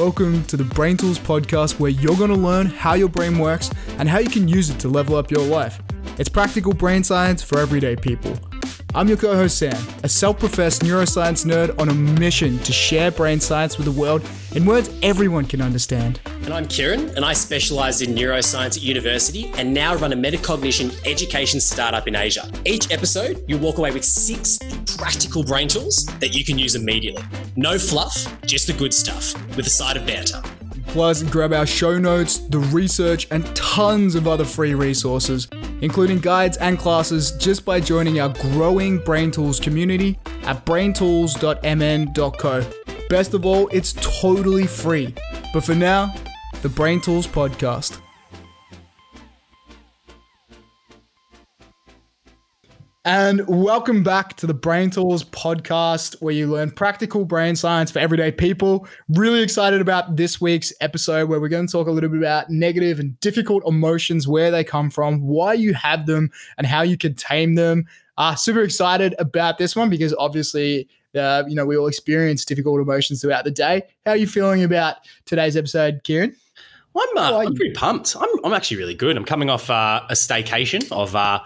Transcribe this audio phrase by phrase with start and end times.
[0.00, 3.70] Welcome to the Brain Tools podcast, where you're going to learn how your brain works
[3.98, 5.78] and how you can use it to level up your life.
[6.16, 8.34] It's practical brain science for everyday people.
[8.94, 13.10] I'm your co host, Sam, a self professed neuroscience nerd on a mission to share
[13.10, 16.18] brain science with the world in words everyone can understand.
[16.44, 20.98] And I'm Kieran, and I specialise in neuroscience at university and now run a metacognition
[21.06, 22.50] education startup in Asia.
[22.64, 24.58] Each episode, you walk away with six
[24.96, 27.22] practical brain tools that you can use immediately.
[27.56, 30.42] No fluff, just the good stuff, with a side of banter.
[30.86, 35.48] Plus, grab our show notes, the research, and tons of other free resources,
[35.82, 42.70] including guides and classes, just by joining our growing Brain Tools community at braintools.mn.co.
[43.08, 45.14] Best of all, it's totally free.
[45.52, 46.14] But for now,
[46.62, 48.00] the Brain Tools Podcast.
[53.06, 57.98] And welcome back to the Brain Tools podcast, where you learn practical brain science for
[57.98, 58.86] everyday people.
[59.08, 62.50] Really excited about this week's episode, where we're going to talk a little bit about
[62.50, 66.98] negative and difficult emotions, where they come from, why you have them, and how you
[66.98, 67.86] can tame them.
[68.18, 72.82] Uh, super excited about this one because obviously, uh, you know, we all experience difficult
[72.82, 73.80] emotions throughout the day.
[74.04, 76.36] How are you feeling about today's episode, Kieran?
[76.94, 78.14] I'm, uh, I'm pretty pumped.
[78.20, 79.16] I'm, I'm actually really good.
[79.16, 81.40] I'm coming off uh, a staycation of uh,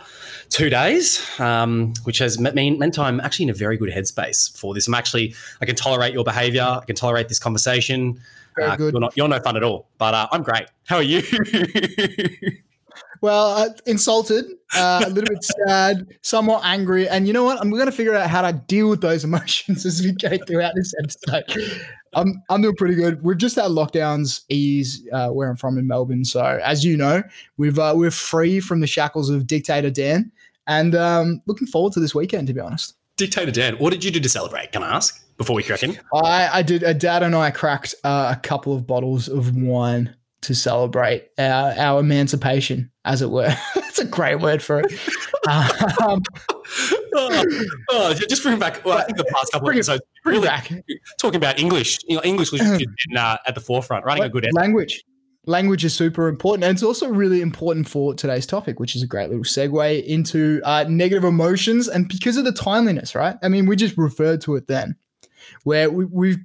[0.49, 4.75] two days, um, which has mean, meant I'm actually in a very good headspace for
[4.75, 4.87] this.
[4.89, 6.63] I'm actually, I can tolerate your behavior.
[6.63, 8.21] I can tolerate this conversation.
[8.57, 8.95] Very uh, good.
[8.95, 10.67] You're, not, you're no fun at all, but uh, I'm great.
[10.87, 11.23] How are you?
[13.21, 14.45] well, uh, insulted,
[14.77, 17.09] uh, a little bit sad, somewhat angry.
[17.09, 17.61] And you know what?
[17.61, 20.75] I'm going to figure out how to deal with those emotions as we go throughout
[20.75, 21.81] this episode.
[22.17, 23.23] I'm I'm doing pretty good.
[23.23, 26.25] We've just had lockdowns ease uh, where I'm from in Melbourne.
[26.25, 27.23] So as you know,
[27.57, 30.33] we've uh, we're free from the shackles of dictator Dan,
[30.67, 32.47] and um, looking forward to this weekend.
[32.49, 34.73] To be honest, dictator Dan, what did you do to celebrate?
[34.73, 35.99] Can I ask before we crack in?
[36.15, 36.85] I I did.
[36.85, 41.73] Uh, Dad and I cracked uh, a couple of bottles of wine to celebrate our,
[41.79, 43.55] our emancipation, as it were.
[43.75, 44.93] That's a great word for it.
[46.03, 46.23] um,
[47.15, 47.45] oh,
[47.91, 48.85] oh, just bring back.
[48.85, 50.71] Well, I think the past couple of episodes, really back.
[51.21, 51.99] talking about English.
[52.09, 52.61] You know, English was
[53.09, 55.05] been, uh, at the forefront, running a good language.
[55.47, 59.07] Language is super important, and it's also really important for today's topic, which is a
[59.07, 61.87] great little segue into uh, negative emotions.
[61.87, 63.37] And because of the timeliness, right?
[63.43, 64.97] I mean, we just referred to it then,
[65.65, 66.39] where we, we've.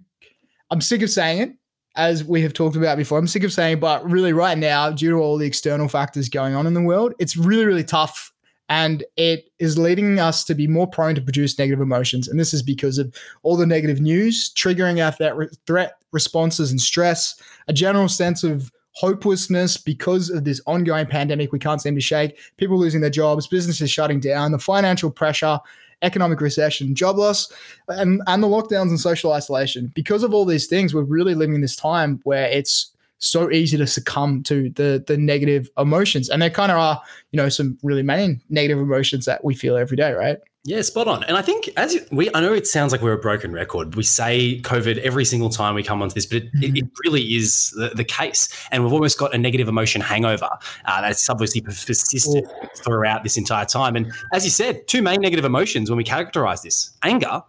[0.72, 1.56] I'm sick of saying it,
[1.96, 3.18] as we have talked about before.
[3.18, 6.56] I'm sick of saying, but really, right now, due to all the external factors going
[6.56, 8.32] on in the world, it's really, really tough
[8.70, 12.28] and it is leading us to be more prone to produce negative emotions.
[12.28, 16.80] And this is because of all the negative news triggering our threat, threat responses and
[16.80, 17.36] stress,
[17.68, 22.38] a general sense of hopelessness because of this ongoing pandemic we can't seem to shake,
[22.58, 25.60] people losing their jobs, businesses shutting down, the financial pressure,
[26.02, 27.52] economic recession, job loss,
[27.88, 29.92] and, and the lockdowns and social isolation.
[29.96, 33.78] Because of all these things, we're really living in this time where it's so easy
[33.78, 37.02] to succumb to the the negative emotions and there kind of are
[37.32, 41.08] you know some really main negative emotions that we feel every day right yeah, spot
[41.08, 41.24] on.
[41.24, 43.96] And I think as we, I know it sounds like we're a broken record.
[43.96, 46.76] We say COVID every single time we come onto this, but it, mm-hmm.
[46.76, 48.50] it really is the, the, case.
[48.72, 50.50] And we've almost got a negative emotion hangover
[50.86, 53.96] uh, that's obviously persisted throughout this entire time.
[53.96, 57.42] And as you said, two main negative emotions when we characterize this anger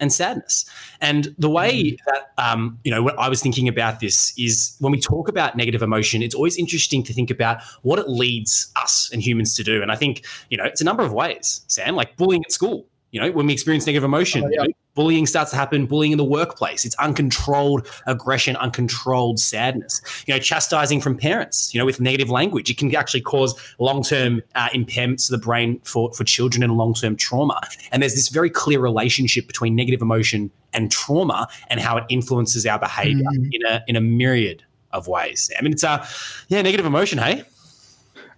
[0.00, 0.64] and sadness.
[1.00, 1.98] And the way mm.
[2.06, 5.56] that um, you know, what I was thinking about this is when we talk about
[5.56, 9.62] negative emotion, it's always interesting to think about what it leads us and humans to
[9.62, 9.82] do.
[9.82, 11.62] And I think you know, it's a number of ways.
[11.68, 12.86] Sam, like bullying at school.
[13.14, 14.62] You know, when we experience negative emotion, oh, yeah.
[14.62, 16.84] you know, bullying starts to happen, bullying in the workplace.
[16.84, 20.02] It's uncontrolled aggression, uncontrolled sadness.
[20.26, 22.70] You know, chastising from parents, you know, with negative language.
[22.70, 26.76] It can actually cause long term uh, impairments to the brain for, for children and
[26.76, 27.60] long term trauma.
[27.92, 32.66] And there's this very clear relationship between negative emotion and trauma and how it influences
[32.66, 33.48] our behavior mm.
[33.52, 35.52] in, a, in a myriad of ways.
[35.56, 36.04] I mean, it's a,
[36.48, 37.44] yeah, negative emotion, hey?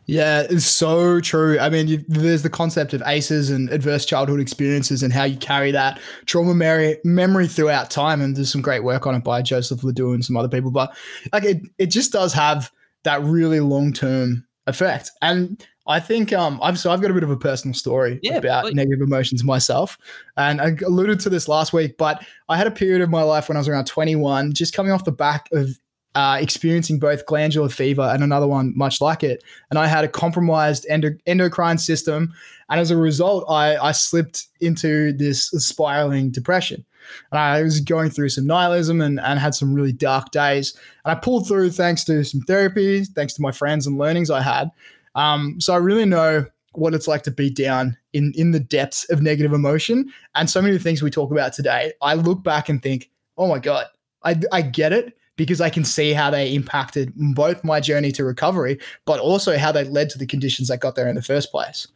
[0.07, 1.59] Yeah, it's so true.
[1.59, 5.37] I mean, you, there's the concept of ACEs and adverse childhood experiences and how you
[5.37, 8.21] carry that trauma memory, memory throughout time.
[8.21, 10.71] And there's some great work on it by Joseph Ledoux and some other people.
[10.71, 10.97] But
[11.33, 12.71] like it, it just does have
[13.03, 15.11] that really long term effect.
[15.23, 18.37] And I think um, I've so I've got a bit of a personal story yeah,
[18.37, 18.75] about please.
[18.75, 19.97] negative emotions myself,
[20.37, 21.97] and I alluded to this last week.
[21.97, 24.91] But I had a period of my life when I was around 21, just coming
[24.91, 25.79] off the back of
[26.17, 29.45] uh, experiencing both glandular fever and another one much like it.
[29.69, 32.33] And I had a compromised endo- endocrine system.
[32.71, 36.87] And as a result, I, I slipped into this spiraling depression.
[37.31, 40.75] And I was going through some nihilism and, and had some really dark days.
[41.05, 44.41] And I pulled through thanks to some therapy, thanks to my friends and learnings I
[44.41, 44.71] had.
[45.15, 49.05] Um, so I really know what it's like to be down in, in the depths
[49.11, 50.11] of negative emotion.
[50.35, 53.11] And so many of the things we talk about today, I look back and think,
[53.37, 53.85] oh my God,
[54.25, 58.25] I, I get it because I can see how they impacted both my journey to
[58.25, 61.51] recovery, but also how they led to the conditions that got there in the first
[61.51, 61.87] place.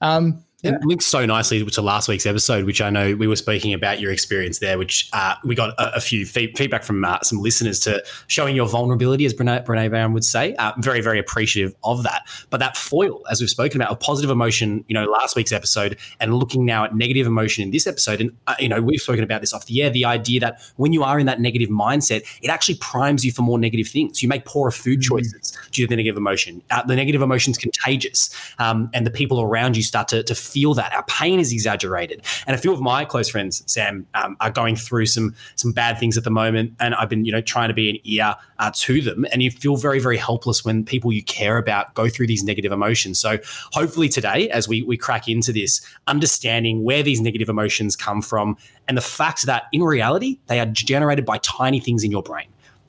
[0.00, 0.74] Um, yeah.
[0.74, 4.00] It links so nicely to last week's episode, which I know we were speaking about
[4.00, 7.38] your experience there, which uh, we got a, a few fee- feedback from uh, some
[7.38, 10.56] listeners to showing your vulnerability, as Brene, Brene Brown would say.
[10.56, 12.22] Uh, very, very appreciative of that.
[12.50, 15.96] But that foil, as we've spoken about, of positive emotion, you know, last week's episode,
[16.18, 19.22] and looking now at negative emotion in this episode, and uh, you know, we've spoken
[19.22, 19.90] about this off the air.
[19.90, 23.42] The idea that when you are in that negative mindset, it actually primes you for
[23.42, 24.24] more negative things.
[24.24, 25.16] You make poorer food mm-hmm.
[25.16, 25.57] choices.
[25.70, 26.62] Due to the negative emotion.
[26.70, 30.34] Uh, the negative emotion is contagious, um, and the people around you start to, to
[30.34, 30.92] feel that.
[30.92, 32.22] Our pain is exaggerated.
[32.46, 35.98] And a few of my close friends, Sam, um, are going through some some bad
[35.98, 38.70] things at the moment, and I've been you know trying to be an ear uh,
[38.74, 39.26] to them.
[39.32, 42.72] And you feel very very helpless when people you care about go through these negative
[42.72, 43.18] emotions.
[43.18, 43.38] So
[43.72, 48.56] hopefully today, as we we crack into this, understanding where these negative emotions come from,
[48.86, 52.48] and the fact that in reality they are generated by tiny things in your brain.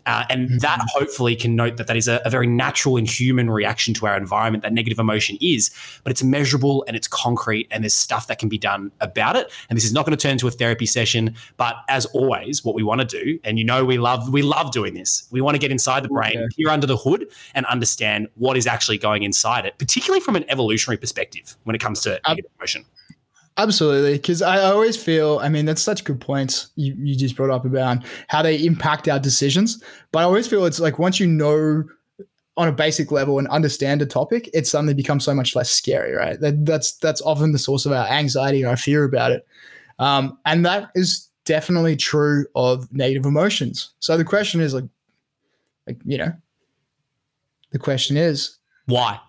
[0.10, 0.58] Uh, and mm-hmm.
[0.58, 4.08] that hopefully can note that that is a, a, very natural and human reaction to
[4.08, 5.70] our environment that negative emotion is,
[6.04, 9.52] but it's measurable and it's concrete and there's stuff that can be done about it.
[9.70, 12.74] And this is not going to turn into a therapy session, but as always, what
[12.74, 15.54] we want to do, and you know we love we love doing this, we want
[15.54, 16.48] to get inside the brain, yeah.
[16.58, 20.46] peer under the hood, and understand what is actually going inside it, particularly from an
[20.50, 22.84] evolutionary perspective when it comes to um, negative emotion.
[23.60, 25.40] Absolutely, because I always feel.
[25.40, 29.10] I mean, that's such good points you, you just brought up about how they impact
[29.10, 29.84] our decisions.
[30.14, 31.84] But I always feel it's like once you know
[32.56, 36.14] on a basic level and understand a topic, it suddenly becomes so much less scary,
[36.14, 36.40] right?
[36.40, 39.46] That, that's that's often the source of our anxiety or our fear about it,
[40.00, 43.92] um, and that is definitely true of negative emotions.
[44.00, 44.86] So the question is like,
[45.86, 46.32] like you know,
[47.72, 49.20] the question is why,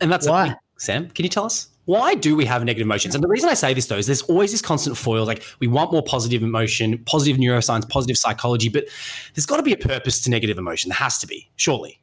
[0.00, 0.56] and that's why.
[0.78, 1.69] Sam, can you tell us?
[1.84, 3.14] Why do we have negative emotions?
[3.14, 5.24] And the reason I say this though is there's always this constant foil.
[5.24, 8.84] Like we want more positive emotion, positive neuroscience, positive psychology, but
[9.34, 10.90] there's got to be a purpose to negative emotion.
[10.90, 12.00] There has to be, surely.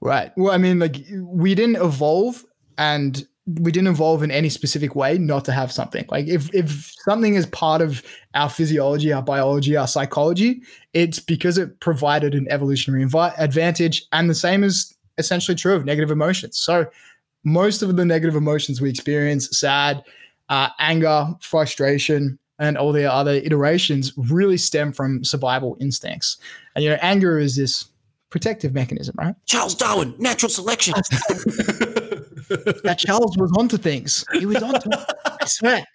[0.00, 0.32] Right.
[0.36, 2.44] Well, I mean, like we didn't evolve
[2.78, 3.26] and
[3.58, 6.04] we didn't evolve in any specific way not to have something.
[6.08, 8.02] Like if if something is part of
[8.34, 10.62] our physiology, our biology, our psychology,
[10.92, 13.06] it's because it provided an evolutionary
[13.38, 14.04] advantage.
[14.12, 16.58] And the same is essentially true of negative emotions.
[16.58, 16.86] So
[17.44, 20.02] most of the negative emotions we experience sad,
[20.48, 26.36] uh, anger, frustration, and all the other iterations really stem from survival instincts.
[26.74, 27.86] And, you know, anger is this
[28.28, 29.34] protective mechanism, right?
[29.46, 30.94] Charles Darwin, natural selection.
[32.48, 34.24] that Charles was onto things.
[34.32, 34.98] He was onto it.
[35.24, 35.86] I swear.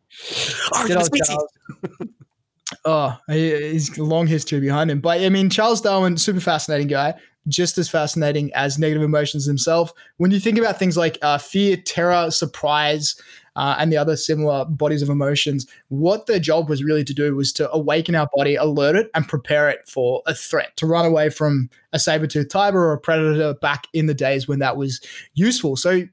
[2.86, 5.02] oh, he's a long history behind him.
[5.02, 7.14] But I mean, Charles Darwin, super fascinating guy
[7.48, 9.94] just as fascinating as negative emotions themselves.
[10.18, 13.16] When you think about things like uh, fear, terror, surprise,
[13.56, 17.36] uh, and the other similar bodies of emotions, what their job was really to do
[17.36, 21.06] was to awaken our body, alert it, and prepare it for a threat, to run
[21.06, 25.00] away from a saber-toothed tiger or a predator back in the days when that was
[25.36, 25.78] useful.
[25.78, 26.04] So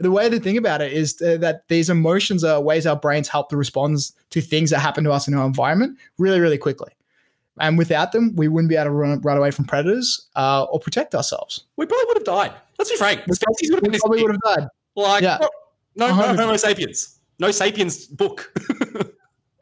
[0.00, 3.48] the way to think about it is that these emotions are ways our brains help
[3.50, 3.98] to respond
[4.30, 6.92] to things that happen to us in our environment really, really quickly.
[7.60, 10.80] And without them, we wouldn't be able to run, run away from predators uh, or
[10.80, 11.64] protect ourselves.
[11.76, 12.52] We probably would have died.
[12.78, 13.20] Let's be frank.
[13.26, 13.34] We,
[13.70, 14.68] would have, probably would have died.
[14.96, 15.38] Like, yeah.
[15.96, 17.18] no, no Homo sapiens.
[17.38, 18.52] No sapiens book.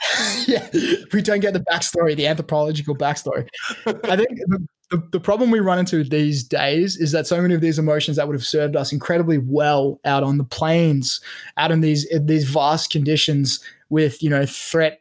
[0.47, 0.67] yeah,
[1.13, 3.47] we don't get the backstory, the anthropological backstory.
[3.87, 7.55] I think the, the, the, problem we run into these days is that so many
[7.55, 11.20] of these emotions that would have served us incredibly well out on the plains,
[11.59, 15.01] out in these these vast conditions with you know threat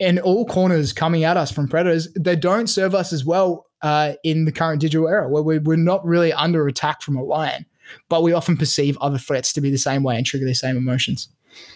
[0.00, 4.14] in all corners coming at us from predators, they don't serve us as well uh,
[4.24, 7.66] in the current digital era where we, we're not really under attack from a lion,
[8.08, 10.76] but we often perceive other threats to be the same way and trigger the same
[10.76, 11.28] emotions.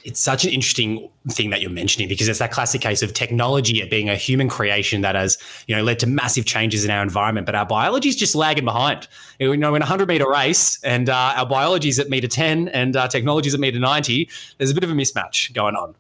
[0.05, 3.87] It's such an interesting thing that you're mentioning because it's that classic case of technology
[3.89, 7.45] being a human creation that has, you know, led to massive changes in our environment,
[7.45, 9.09] but our biology is just lagging behind.
[9.41, 12.69] You know, in a hundred meter race, and uh, our biology is at meter ten,
[12.69, 14.31] and our technology is at meter ninety.
[14.59, 15.97] There's a bit of a mismatch going on.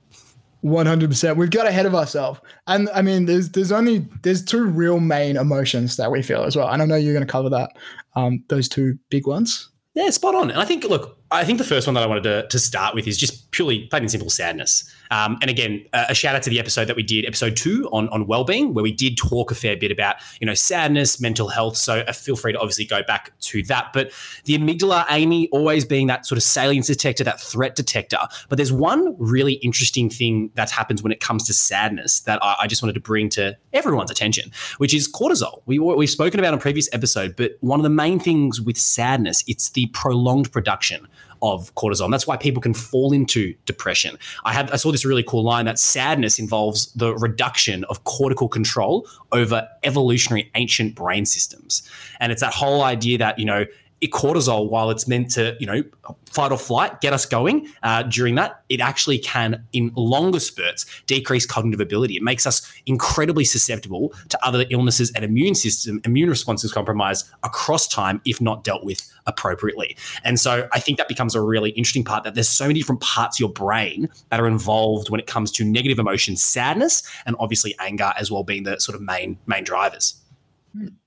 [0.64, 1.36] One hundred percent.
[1.36, 5.36] We've got ahead of ourselves, and I mean, there's there's only there's two real main
[5.36, 6.70] emotions that we feel as well.
[6.70, 7.72] And I know you're going to cover that,
[8.16, 9.68] um, those two big ones.
[9.94, 10.50] Yeah, spot on.
[10.50, 12.94] And I think, look, I think the first one that I wanted to, to start
[12.94, 14.90] with is just purely plain and simple sadness.
[15.10, 17.88] Um, and again, a, a shout out to the episode that we did, episode two
[17.92, 21.48] on on well-being, where we did talk a fair bit about you know sadness, mental
[21.48, 21.76] health.
[21.76, 23.92] So uh, feel free to obviously go back to that.
[23.92, 24.12] But
[24.44, 28.18] the amygdala, Amy, always being that sort of salience detector, that threat detector.
[28.48, 32.56] But there's one really interesting thing that happens when it comes to sadness that I,
[32.62, 35.62] I just wanted to bring to everyone's attention, which is cortisol.
[35.66, 39.44] We we've spoken about in previous episode, but one of the main things with sadness,
[39.46, 41.08] it's the prolonged production
[41.44, 42.04] of cortisol.
[42.04, 44.18] And that's why people can fall into depression.
[44.44, 48.48] I had I saw this really cool line that sadness involves the reduction of cortical
[48.48, 51.88] control over evolutionary ancient brain systems.
[52.18, 53.66] And it's that whole idea that, you know,
[54.08, 55.82] cortisol, while it's meant to, you know,
[56.30, 60.84] fight or flight, get us going uh, during that, it actually can, in longer spurts,
[61.06, 62.16] decrease cognitive ability.
[62.16, 67.88] It makes us incredibly susceptible to other illnesses and immune system, immune responses compromised across
[67.88, 69.96] time if not dealt with appropriately.
[70.22, 73.00] And so I think that becomes a really interesting part that there's so many different
[73.00, 77.36] parts of your brain that are involved when it comes to negative emotions, sadness, and
[77.38, 80.20] obviously anger as well being the sort of main main drivers.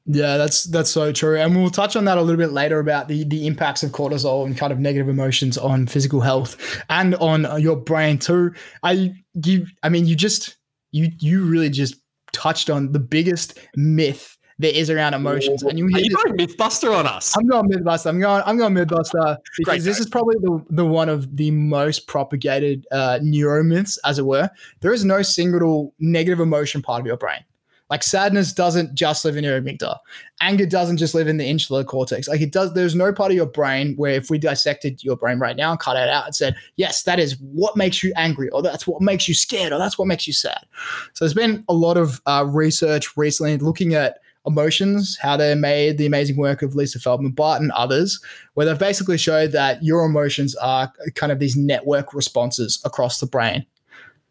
[0.09, 3.09] Yeah, that's that's so true, and we'll touch on that a little bit later about
[3.09, 7.61] the the impacts of cortisol and kind of negative emotions on physical health and on
[7.61, 8.53] your brain too.
[8.83, 10.55] I you, I mean, you just
[10.91, 11.95] you you really just
[12.31, 16.95] touched on the biggest myth there is around emotions, and you, Are you going MythBuster
[16.95, 17.37] on us.
[17.37, 18.07] I'm going MythBuster.
[18.07, 18.41] I'm going.
[18.45, 23.19] I'm going MythBuster because this is probably the, the one of the most propagated uh,
[23.21, 24.49] neuromyths, as it were.
[24.79, 27.41] There is no single negative emotion part of your brain.
[27.89, 29.99] Like sadness doesn't just live in your amygdala.
[30.41, 32.27] Anger doesn't just live in the insular cortex.
[32.27, 35.39] Like it does, there's no part of your brain where if we dissected your brain
[35.39, 38.49] right now and cut it out and said, yes, that is what makes you angry,
[38.49, 40.65] or that's what makes you scared, or that's what makes you sad.
[41.13, 45.97] So there's been a lot of uh, research recently looking at emotions, how they're made,
[45.97, 48.21] the amazing work of Lisa Feldman Barrett and others,
[48.53, 53.25] where they've basically showed that your emotions are kind of these network responses across the
[53.25, 53.65] brain.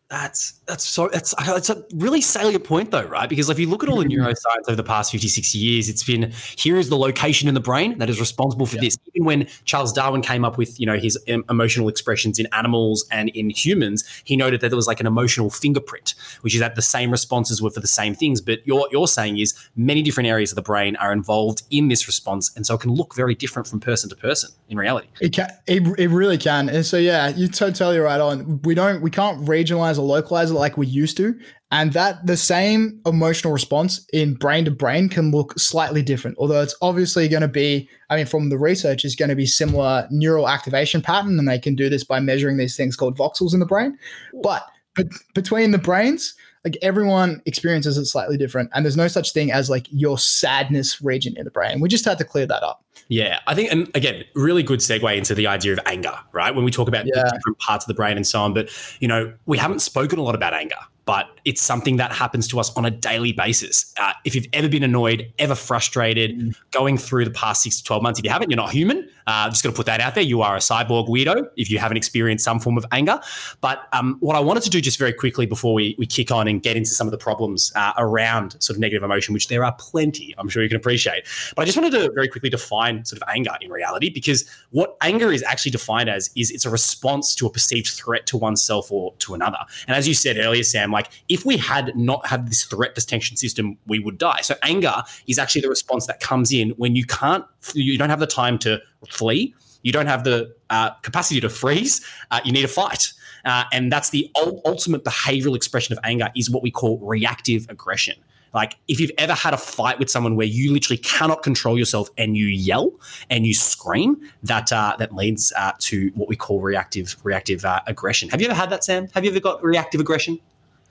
[0.08, 3.28] That's that's so that's it's a really salient point though, right?
[3.28, 4.22] Because if you look at all the mm-hmm.
[4.22, 7.60] neuroscience over the past 50, 60 years, it's been here is the location in the
[7.60, 8.82] brain that is responsible for yeah.
[8.82, 8.98] this.
[9.14, 13.30] Even when Charles Darwin came up with you know his emotional expressions in animals and
[13.30, 16.82] in humans, he noted that there was like an emotional fingerprint, which is that the
[16.82, 18.40] same responses were for the same things.
[18.40, 22.06] But you're you're saying is many different areas of the brain are involved in this
[22.06, 25.08] response, and so it can look very different from person to person in reality.
[25.20, 26.68] It can, it, it really can.
[26.68, 28.62] And so yeah, you're totally right on.
[28.62, 31.38] We don't we can't regionalize or localize it like we used to.
[31.70, 36.62] And that the same emotional response in brain to brain can look slightly different, although
[36.62, 40.06] it's obviously going to be, I mean, from the research, is going to be similar
[40.10, 41.38] neural activation pattern.
[41.38, 43.98] And they can do this by measuring these things called voxels in the brain.
[44.42, 46.34] But, but between the brains,
[46.64, 51.00] like everyone experiences it slightly different and there's no such thing as like your sadness
[51.00, 53.90] region in the brain we just had to clear that up yeah i think and
[53.94, 57.22] again really good segue into the idea of anger right when we talk about yeah.
[57.34, 58.68] different parts of the brain and so on but
[59.00, 60.76] you know we haven't spoken a lot about anger
[61.06, 63.94] but it's something that happens to us on a daily basis.
[63.96, 66.56] Uh, if you've ever been annoyed, ever frustrated, mm.
[66.72, 69.08] going through the past six to 12 months, if you haven't, you're not human.
[69.28, 70.24] Uh, just going to put that out there.
[70.24, 73.20] You are a cyborg weirdo if you haven't experienced some form of anger.
[73.60, 76.48] But um, what I wanted to do just very quickly before we, we kick on
[76.48, 79.64] and get into some of the problems uh, around sort of negative emotion, which there
[79.64, 81.24] are plenty, I'm sure you can appreciate.
[81.54, 84.96] But I just wanted to very quickly define sort of anger in reality, because what
[85.00, 88.90] anger is actually defined as is it's a response to a perceived threat to oneself
[88.90, 89.58] or to another.
[89.86, 93.36] And as you said earlier, Sam, like if we had not had this threat detection
[93.36, 94.40] system, we would die.
[94.42, 98.20] So anger is actually the response that comes in when you can't, you don't have
[98.20, 102.62] the time to flee, you don't have the uh, capacity to freeze, uh, you need
[102.62, 103.12] to fight.
[103.44, 104.28] Uh, and that's the
[104.64, 108.16] ultimate behavioral expression of anger is what we call reactive aggression.
[108.56, 112.08] Like if you've ever had a fight with someone where you literally cannot control yourself
[112.16, 112.90] and you yell
[113.28, 117.82] and you scream, that uh, that leads uh, to what we call reactive reactive uh,
[117.86, 118.30] aggression.
[118.30, 119.08] Have you ever had that, Sam?
[119.12, 120.40] Have you ever got reactive aggression?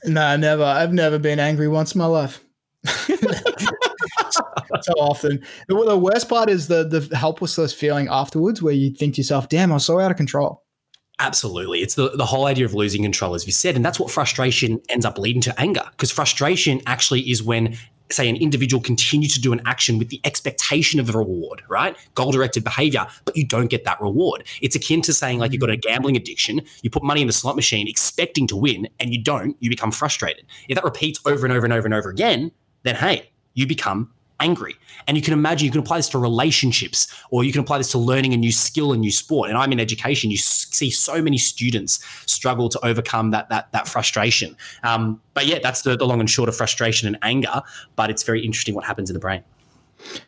[0.04, 0.64] No, never.
[0.64, 2.46] I've never been angry once in my life.
[2.86, 3.16] so
[5.00, 5.44] often.
[5.68, 9.50] The, the, worst part is the the helplessness feeling afterwards, where you think to yourself,
[9.50, 10.65] "Damn, I was so out of control."
[11.20, 11.82] Absolutely.
[11.82, 13.76] It's the, the whole idea of losing control, as you said.
[13.76, 15.84] And that's what frustration ends up leading to anger.
[15.92, 17.78] Because frustration actually is when
[18.12, 21.96] say an individual continue to do an action with the expectation of a reward, right?
[22.14, 24.44] Goal directed behavior, but you don't get that reward.
[24.62, 25.82] It's akin to saying like you've got a mm.
[25.82, 29.58] gambling addiction, you put money in the slot machine expecting to win and you don't,
[29.60, 30.46] you become frustrated.
[30.70, 32.52] If that repeats over and over and over and over again,
[32.84, 34.76] then hey, you become angry.
[35.08, 37.92] And you can imagine you can apply this to relationships or you can apply this
[37.92, 39.50] to learning a new skill, a new sport.
[39.50, 43.88] And I'm in education, you see so many students struggle to overcome that that that
[43.88, 44.56] frustration.
[44.84, 47.62] Um, but yeah, that's the, the long and short of frustration and anger.
[47.96, 49.44] But it's very interesting what happens in the brain.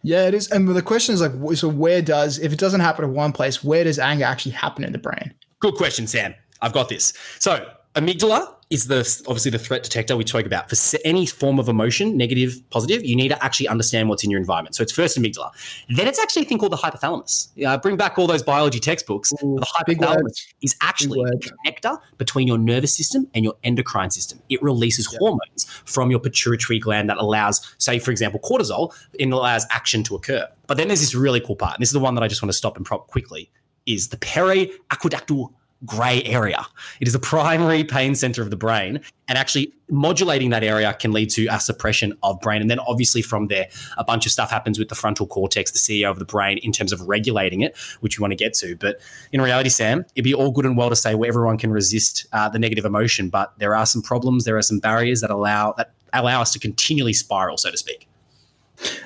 [0.01, 0.49] Yeah, it is.
[0.49, 3.63] And the question is like, so where does, if it doesn't happen in one place,
[3.63, 5.33] where does anger actually happen in the brain?
[5.59, 6.33] Good question, Sam.
[6.61, 7.13] I've got this.
[7.39, 11.69] So amygdala is the obviously the threat detector we talk about for any form of
[11.69, 13.03] emotion, negative, positive.
[13.03, 14.75] You need to actually understand what's in your environment.
[14.75, 15.51] So it's first amygdala,
[15.89, 17.65] then it's actually a thing called the hypothalamus.
[17.65, 19.31] Uh, bring back all those biology textbooks.
[19.43, 24.41] Ooh, the hypothalamus is actually a connector between your nervous system and your endocrine system.
[24.49, 25.19] It releases yeah.
[25.19, 30.15] hormones from your pituitary gland that allows, say, for example, cortisol, it allows action to
[30.15, 30.47] occur.
[30.67, 32.41] But then there's this really cool part, and this is the one that I just
[32.41, 33.49] want to stop and prop quickly
[33.85, 35.53] is the periaqueductal
[35.85, 36.65] gray area.
[36.99, 41.11] It is the primary pain center of the brain, and actually modulating that area can
[41.11, 42.61] lead to a suppression of brain.
[42.61, 43.67] And then, obviously, from there,
[43.97, 46.71] a bunch of stuff happens with the frontal cortex, the CEO of the brain, in
[46.71, 48.75] terms of regulating it, which we want to get to.
[48.75, 48.99] But
[49.31, 52.25] in reality, Sam, it'd be all good and well to say well, everyone can resist
[52.33, 55.73] uh, the negative emotion, but there are some problems, there are some barriers that allow
[55.73, 58.06] that allow us to continually spiral, so to speak.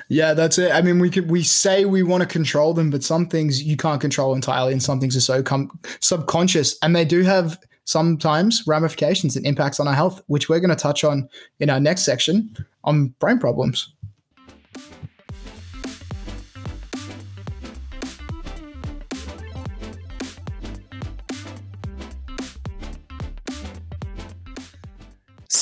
[0.08, 0.72] Yeah, that's it.
[0.72, 3.76] I mean, we could we say we want to control them, but some things you
[3.76, 8.62] can't control entirely, and some things are so com- subconscious, and they do have sometimes
[8.66, 11.28] ramifications and impacts on our health, which we're going to touch on
[11.60, 13.92] in our next section on brain problems.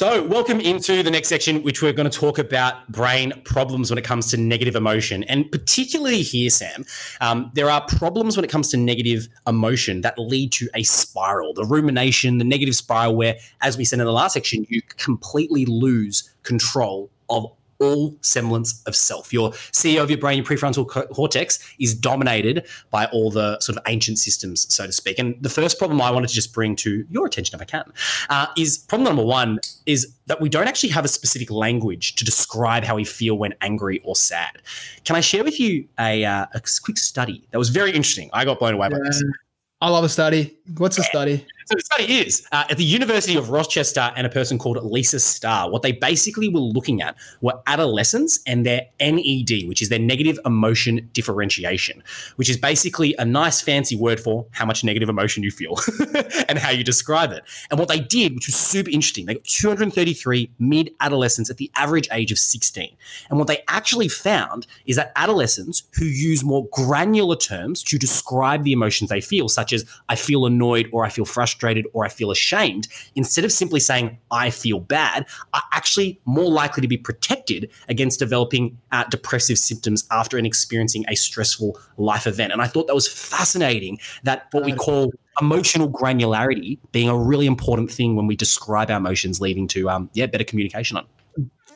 [0.01, 3.99] So, welcome into the next section, which we're going to talk about brain problems when
[3.99, 5.25] it comes to negative emotion.
[5.25, 6.87] And particularly here, Sam,
[7.21, 11.53] um, there are problems when it comes to negative emotion that lead to a spiral,
[11.53, 15.67] the rumination, the negative spiral, where, as we said in the last section, you completely
[15.67, 19.33] lose control of all semblance of self.
[19.33, 23.83] Your CEO of your brain, your prefrontal cortex, is dominated by all the sort of
[23.87, 25.19] ancient systems, so to speak.
[25.19, 27.93] And the first problem I wanted to just bring to your attention, if I can,
[28.29, 32.25] uh, is problem number one is that we don't actually have a specific language to
[32.25, 34.63] describe how we feel when angry or sad.
[35.05, 38.31] Can I share with you a, uh, a quick study that was very interesting?
[38.33, 39.23] I got blown away by this.
[39.81, 40.59] I love a study.
[40.77, 41.47] What's a study?
[41.71, 45.21] So the study is uh, at the University of Rochester and a person called Lisa
[45.21, 45.71] Starr.
[45.71, 50.41] What they basically were looking at were adolescents and their NED, which is their negative
[50.45, 52.03] emotion differentiation,
[52.35, 55.79] which is basically a nice fancy word for how much negative emotion you feel
[56.49, 57.45] and how you describe it.
[57.71, 61.71] And what they did, which was super interesting, they got 233 mid adolescents at the
[61.77, 62.97] average age of 16.
[63.29, 68.65] And what they actually found is that adolescents who use more granular terms to describe
[68.65, 72.05] the emotions they feel, such as I feel annoyed or I feel frustrated frustrated or
[72.05, 76.89] I feel ashamed, instead of simply saying, I feel bad, are actually more likely to
[76.89, 82.53] be protected against developing uh, depressive symptoms after and experiencing a stressful life event.
[82.53, 87.47] And I thought that was fascinating that what we call emotional granularity being a really
[87.47, 91.07] important thing when we describe our emotions, leading to um, yeah, better communication on.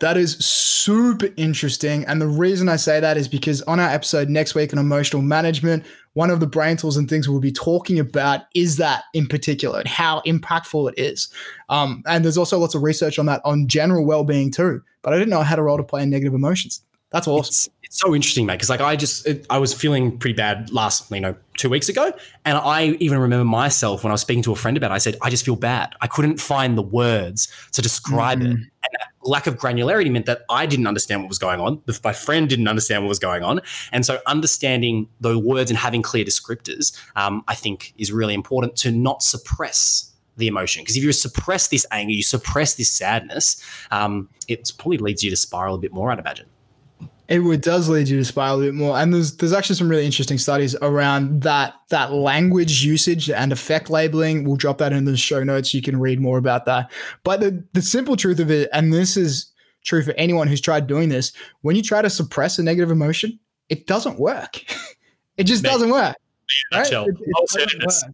[0.01, 0.37] That is
[0.85, 2.05] super interesting.
[2.05, 5.23] And the reason I say that is because on our episode next week on emotional
[5.23, 9.27] management, one of the brain tools and things we'll be talking about is that in
[9.27, 11.29] particular and how impactful it is.
[11.71, 14.83] Um, and there's also lots of research on that on general well being too.
[15.01, 16.83] But I didn't know I had a role to play in negative emotions.
[17.11, 17.49] That's awesome.
[17.49, 18.55] It's, it's so interesting, mate.
[18.55, 21.89] Because like I just it, I was feeling pretty bad last, you know, two weeks
[21.89, 22.13] ago,
[22.45, 24.91] and I even remember myself when I was speaking to a friend about.
[24.91, 25.95] it, I said I just feel bad.
[26.01, 28.45] I couldn't find the words to describe mm.
[28.45, 28.71] it, and
[29.23, 31.83] lack of granularity meant that I didn't understand what was going on.
[32.03, 33.61] My friend didn't understand what was going on,
[33.93, 38.77] and so understanding the words and having clear descriptors, um, I think, is really important
[38.77, 40.83] to not suppress the emotion.
[40.83, 45.31] Because if you suppress this anger, you suppress this sadness, um, it probably leads you
[45.31, 46.11] to spiral a bit more.
[46.11, 46.47] I'd imagine.
[47.27, 50.05] It does lead you to spiral a bit more, and there's there's actually some really
[50.05, 54.45] interesting studies around that that language usage and affect labeling.
[54.45, 55.73] We'll drop that in the show notes.
[55.73, 56.91] You can read more about that.
[57.23, 59.51] But the the simple truth of it, and this is
[59.85, 61.33] true for anyone who's tried doing this,
[61.63, 63.39] when you try to suppress a negative emotion,
[63.71, 64.63] it doesn't work.
[65.39, 66.17] it just doesn't work.
[66.73, 66.87] Right?
[67.07, 67.35] It, it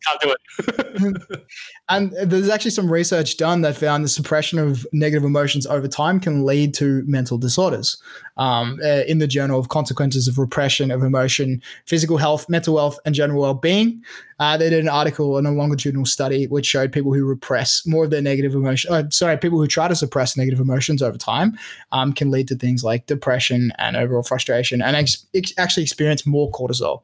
[0.06, 1.46] Can't do it.
[1.88, 6.20] and there's actually some research done that found the suppression of negative emotions over time
[6.20, 8.00] can lead to mental disorders.
[8.36, 12.98] Um, uh, in the Journal of Consequences of Repression of Emotion, Physical Health, Mental Health,
[13.04, 14.02] and General Well-being,
[14.38, 18.04] uh, they did an article and a longitudinal study which showed people who repress more
[18.04, 18.92] of their negative emotion.
[18.92, 21.58] Uh, sorry, people who try to suppress negative emotions over time
[21.92, 25.26] um, can lead to things like depression and overall frustration, and ex-
[25.58, 27.02] actually experience more cortisol.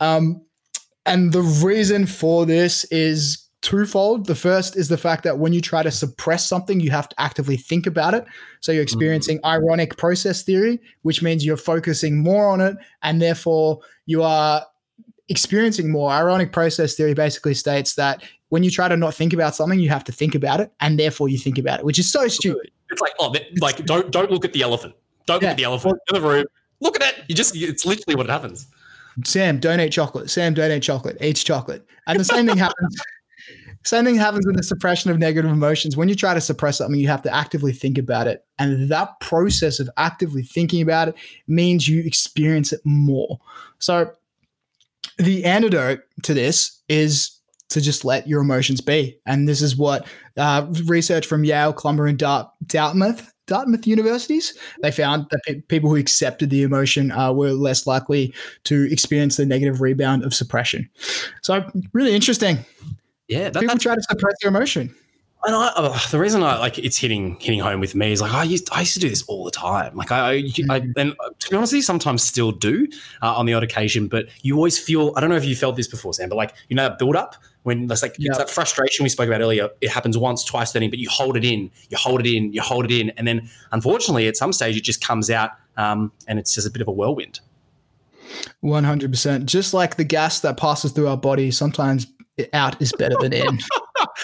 [0.00, 0.42] Um,
[1.06, 4.26] and the reason for this is twofold.
[4.26, 7.20] The first is the fact that when you try to suppress something, you have to
[7.20, 8.24] actively think about it.
[8.60, 9.48] So you're experiencing mm.
[9.48, 14.64] ironic process theory, which means you're focusing more on it and therefore you are
[15.28, 16.10] experiencing more.
[16.10, 19.88] Ironic process theory basically states that when you try to not think about something, you
[19.88, 22.70] have to think about it and therefore you think about it, which is so stupid.
[22.90, 24.94] It's like, oh, like don't don't look at the elephant.
[25.26, 25.48] Don't yeah.
[25.48, 26.46] look at the elephant in the room.
[26.80, 27.24] Look at it.
[27.28, 28.66] You just it's literally what happens.
[29.24, 30.30] Sam, don't eat chocolate.
[30.30, 31.18] Sam, don't eat chocolate.
[31.20, 31.86] Eats chocolate.
[32.06, 33.00] And the same thing happens.
[33.84, 35.96] Same thing happens with the suppression of negative emotions.
[35.96, 38.44] When you try to suppress something, you have to actively think about it.
[38.58, 41.14] And that process of actively thinking about it
[41.46, 43.38] means you experience it more.
[43.78, 44.12] So
[45.16, 47.38] the antidote to this is
[47.70, 49.18] to just let your emotions be.
[49.26, 52.18] And this is what uh, research from Yale, Columbia, and
[52.66, 54.56] Dartmouth Dartmouth universities.
[54.82, 58.32] They found that pe- people who accepted the emotion uh, were less likely
[58.64, 60.88] to experience the negative rebound of suppression.
[61.42, 62.58] So, really interesting.
[63.26, 64.94] Yeah, that, people try to suppress their emotion.
[65.44, 68.34] And I, uh, the reason I like it's hitting hitting home with me is like
[68.34, 69.94] I used I used to do this all the time.
[69.94, 70.40] Like I, I, I
[70.80, 70.92] mm.
[70.96, 72.88] and to be honest, you sometimes still do
[73.22, 74.08] uh, on the odd occasion.
[74.08, 76.54] But you always feel I don't know if you felt this before, Sam, but like
[76.68, 78.30] you know that build up when that's like yep.
[78.30, 79.70] it's that frustration we spoke about earlier.
[79.80, 82.60] It happens once, twice, then, but you hold it in, you hold it in, you
[82.60, 86.40] hold it in, and then unfortunately at some stage it just comes out, um, and
[86.40, 87.40] it's just a bit of a whirlwind.
[88.60, 89.46] One hundred percent.
[89.46, 92.06] Just like the gas that passes through our body, sometimes
[92.52, 93.58] out is better than in.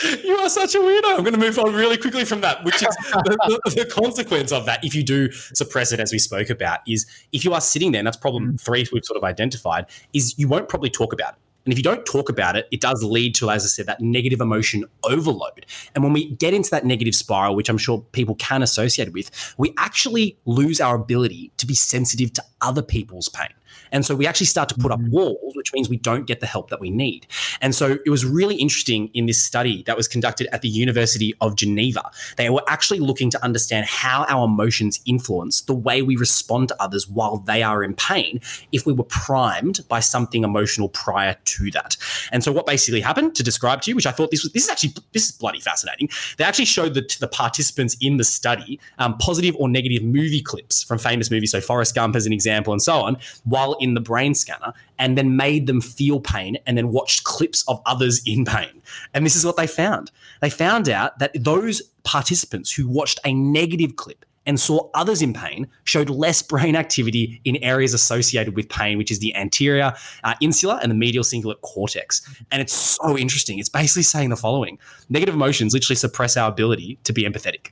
[0.24, 1.16] you are such a weirdo.
[1.16, 4.53] I'm going to move on really quickly from that, which is the, the, the, consequence
[4.53, 4.85] of that.
[4.85, 8.00] If you do suppress it, as we spoke about, is if you are sitting there,
[8.00, 8.61] and that's problem mm.
[8.61, 11.40] three we've sort of identified, is you won't probably talk about it.
[11.64, 14.00] And if you don't talk about it, it does lead to, as I said, that
[14.00, 15.64] negative emotion overload.
[15.94, 19.55] And when we get into that negative spiral, which I'm sure people can associate with,
[19.57, 23.48] we actually lose our ability to be sensitive to other people's pain.
[23.92, 25.11] And so we actually start to put up mm-hmm.
[25.11, 27.27] walls, which means we don't get the help that we need.
[27.61, 31.35] And so it was really interesting in this study that was conducted at the University
[31.40, 32.11] of Geneva.
[32.37, 36.83] They were actually looking to understand how our emotions influence the way we respond to
[36.83, 38.40] others while they are in pain
[38.73, 41.97] if we were primed by something emotional prior to that.
[42.33, 44.64] And so what basically happened to describe to you, which I thought this was this
[44.64, 46.09] is actually this is bloody fascinating.
[46.37, 50.83] They actually showed the, the participants in the study um, positive or negative movie clips
[50.83, 54.01] from famous movies, so Forrest Gump as an example, and so on, while in the
[54.01, 58.44] brain scanner and then made them feel pain and then watched clips of others in
[58.44, 58.83] pain.
[59.12, 60.11] And this is what they found.
[60.40, 65.33] They found out that those participants who watched a negative clip and saw others in
[65.33, 69.92] pain showed less brain activity in areas associated with pain, which is the anterior
[70.23, 72.20] uh, insula and the medial cingulate cortex.
[72.51, 73.59] And it's so interesting.
[73.59, 77.70] It's basically saying the following negative emotions literally suppress our ability to be empathetic,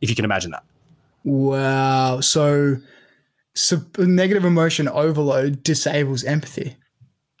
[0.00, 0.62] if you can imagine that.
[1.24, 2.20] Wow.
[2.20, 2.76] So
[3.54, 6.76] so negative emotion overload disables empathy.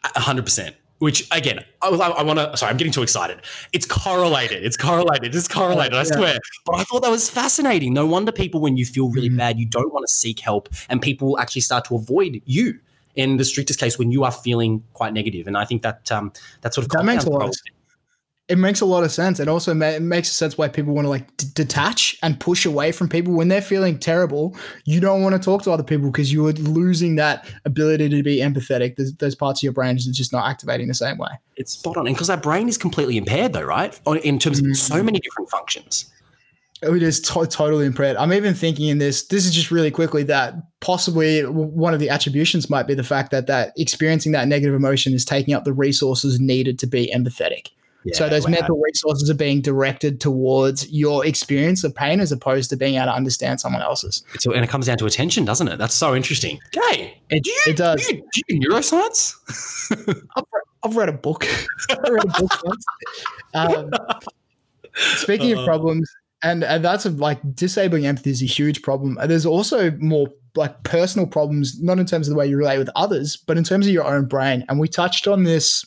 [0.04, 0.76] hundred percent.
[1.00, 2.56] Which again, I, I want to.
[2.56, 3.40] Sorry, I'm getting too excited.
[3.72, 4.64] It's correlated.
[4.64, 5.34] It's correlated.
[5.34, 5.94] It's correlated.
[5.94, 6.38] I swear.
[6.64, 7.92] But I thought that was fascinating.
[7.92, 9.36] No wonder people, when you feel really mm.
[9.36, 12.78] bad, you don't want to seek help, and people will actually start to avoid you.
[13.16, 16.32] In the strictest case, when you are feeling quite negative, and I think that um,
[16.62, 17.73] that sort of that makes a lot of sense
[18.46, 19.40] it makes a lot of sense.
[19.40, 22.66] It also ma- it makes sense why people want to like d- detach and push
[22.66, 24.54] away from people when they're feeling terrible.
[24.84, 28.38] You don't want to talk to other people because you're losing that ability to be
[28.38, 28.96] empathetic.
[28.96, 31.30] There's, those parts of your brain are just not activating the same way.
[31.56, 33.98] It's spot on, and because our brain is completely impaired, though, right?
[34.22, 34.74] In terms of mm-hmm.
[34.74, 36.10] so many different functions.
[36.82, 38.18] It is to- totally impaired.
[38.18, 39.26] I'm even thinking in this.
[39.28, 43.30] This is just really quickly that possibly one of the attributions might be the fact
[43.30, 47.68] that that experiencing that negative emotion is taking up the resources needed to be empathetic
[48.12, 48.50] so those wow.
[48.50, 53.06] mental resources are being directed towards your experience of pain as opposed to being able
[53.06, 54.22] to understand someone else's.
[54.38, 55.78] So, and it comes down to attention, doesn't it?
[55.78, 56.58] That's so interesting.
[56.76, 58.06] Okay, it, do you, it does.
[58.06, 59.34] Do you, do you neuroscience?
[60.36, 61.46] I've, read, I've, read a book.
[61.90, 62.84] I read a book once.
[63.54, 63.90] Um,
[65.16, 66.10] speaking uh, of problems,
[66.42, 69.18] and, and that's a, like disabling empathy is a huge problem.
[69.26, 72.90] There's also more like personal problems, not in terms of the way you relate with
[72.94, 74.64] others, but in terms of your own brain.
[74.68, 75.84] And we touched on this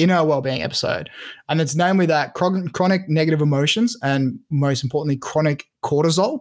[0.00, 1.10] in our well-being episode.
[1.48, 6.40] And it's namely that chronic negative emotions and most importantly chronic cortisol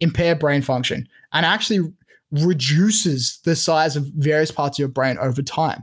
[0.00, 1.92] impair brain function and actually
[2.30, 5.82] reduces the size of various parts of your brain over time.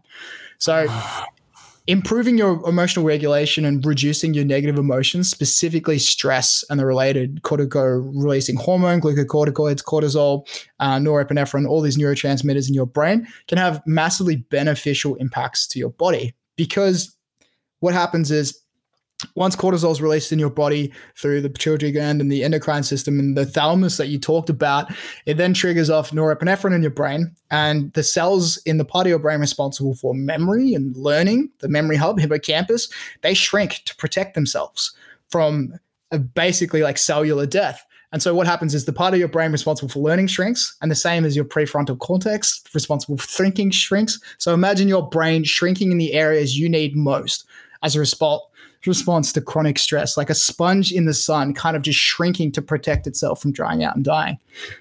[0.59, 0.87] So
[1.87, 8.05] improving your emotional regulation and reducing your negative emotions specifically stress and the related cortico
[8.13, 10.45] releasing hormone glucocorticoids cortisol
[10.81, 15.91] uh, norepinephrine all these neurotransmitters in your brain can have massively beneficial impacts to your
[15.91, 17.15] body because
[17.79, 18.59] what happens is
[19.35, 23.19] once cortisol is released in your body through the pituitary gland and the endocrine system
[23.19, 24.91] and the thalamus that you talked about,
[25.25, 27.33] it then triggers off norepinephrine in your brain.
[27.49, 31.67] And the cells in the part of your brain responsible for memory and learning, the
[31.67, 32.89] memory hub, hippocampus,
[33.21, 34.95] they shrink to protect themselves
[35.29, 35.73] from
[36.35, 37.85] basically like cellular death.
[38.13, 40.89] And so what happens is the part of your brain responsible for learning shrinks, and
[40.89, 44.19] the same as your prefrontal cortex responsible for thinking shrinks.
[44.37, 47.45] So imagine your brain shrinking in the areas you need most
[47.83, 48.43] as a response
[48.87, 52.61] response to chronic stress, like a sponge in the sun, kind of just shrinking to
[52.61, 54.37] protect itself from drying out and dying.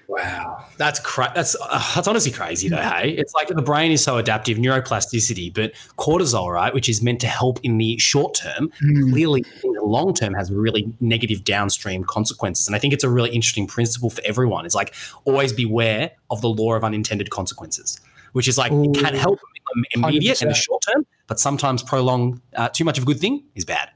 [0.07, 2.77] Wow, that's cra- that's uh, that's honestly crazy though.
[2.77, 7.21] Hey, it's like the brain is so adaptive, neuroplasticity, but cortisol, right, which is meant
[7.21, 9.11] to help in the short term, mm.
[9.11, 12.67] clearly in the long term has really negative downstream consequences.
[12.67, 14.65] And I think it's a really interesting principle for everyone.
[14.65, 14.93] It's like
[15.25, 17.99] always beware of the law of unintended consequences.
[18.33, 19.39] Which is like Ooh, it can help
[19.91, 20.41] immediate 100%.
[20.43, 23.65] in the short term, but sometimes prolong uh, too much of a good thing is
[23.65, 23.89] bad.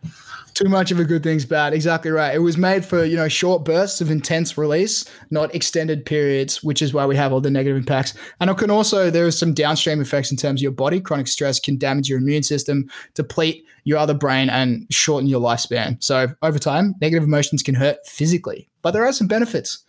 [0.54, 1.74] Too much of a good thing's bad.
[1.74, 2.36] Exactly right.
[2.36, 6.82] It was made for, you know, short bursts of intense release, not extended periods, which
[6.82, 8.13] is why we have all the negative impacts.
[8.39, 11.00] And it can also, there are some downstream effects in terms of your body.
[11.00, 16.04] Chronic stress can damage your immune system, deplete your other brain, and shorten your lifespan.
[16.04, 19.86] So over time, negative emotions can hurt physically, but there are some benefits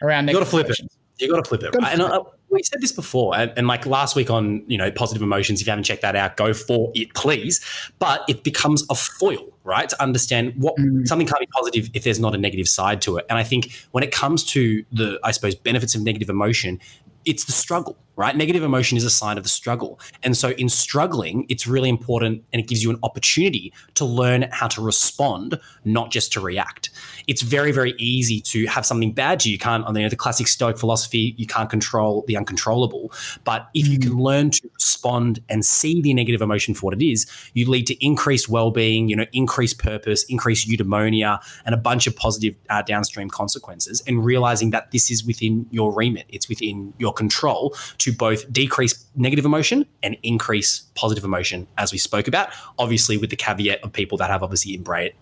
[0.00, 0.96] around negative You got to flip emotions.
[1.18, 1.24] it.
[1.24, 1.74] You got to flip it.
[1.74, 1.92] Right?
[1.92, 2.18] And I,
[2.54, 5.60] we said this before, and, and, like last week on you know positive emotions.
[5.60, 7.64] If you haven't checked that out, go for it, please.
[7.98, 11.06] But it becomes a foil, right, to understand what mm.
[11.06, 13.26] something can't be positive if there's not a negative side to it.
[13.28, 16.80] And I think when it comes to the, I suppose, benefits of negative emotion,
[17.24, 18.36] it's the struggle, right?
[18.36, 19.98] Negative emotion is a sign of the struggle.
[20.22, 24.48] And so in struggling, it's really important and it gives you an opportunity to learn
[24.52, 26.90] how to respond, not just to react.
[27.26, 29.54] It's very, very easy to have something bad to you.
[29.54, 33.12] You can't, you know, the classic Stoic philosophy, you can't control the uncontrollable.
[33.44, 34.20] But if you can mm.
[34.20, 38.04] learn to respond and see the negative emotion for what it is, you lead to
[38.04, 43.28] increased well-being, you know, increased purpose, increased eudaimonia, and a bunch of positive uh, downstream
[43.28, 44.02] consequences.
[44.06, 49.06] And realizing that this is within your remit, it's within your control to both decrease
[49.16, 52.50] negative emotion and increase positive emotion, as we spoke about.
[52.78, 54.74] Obviously, with the caveat of people that have obviously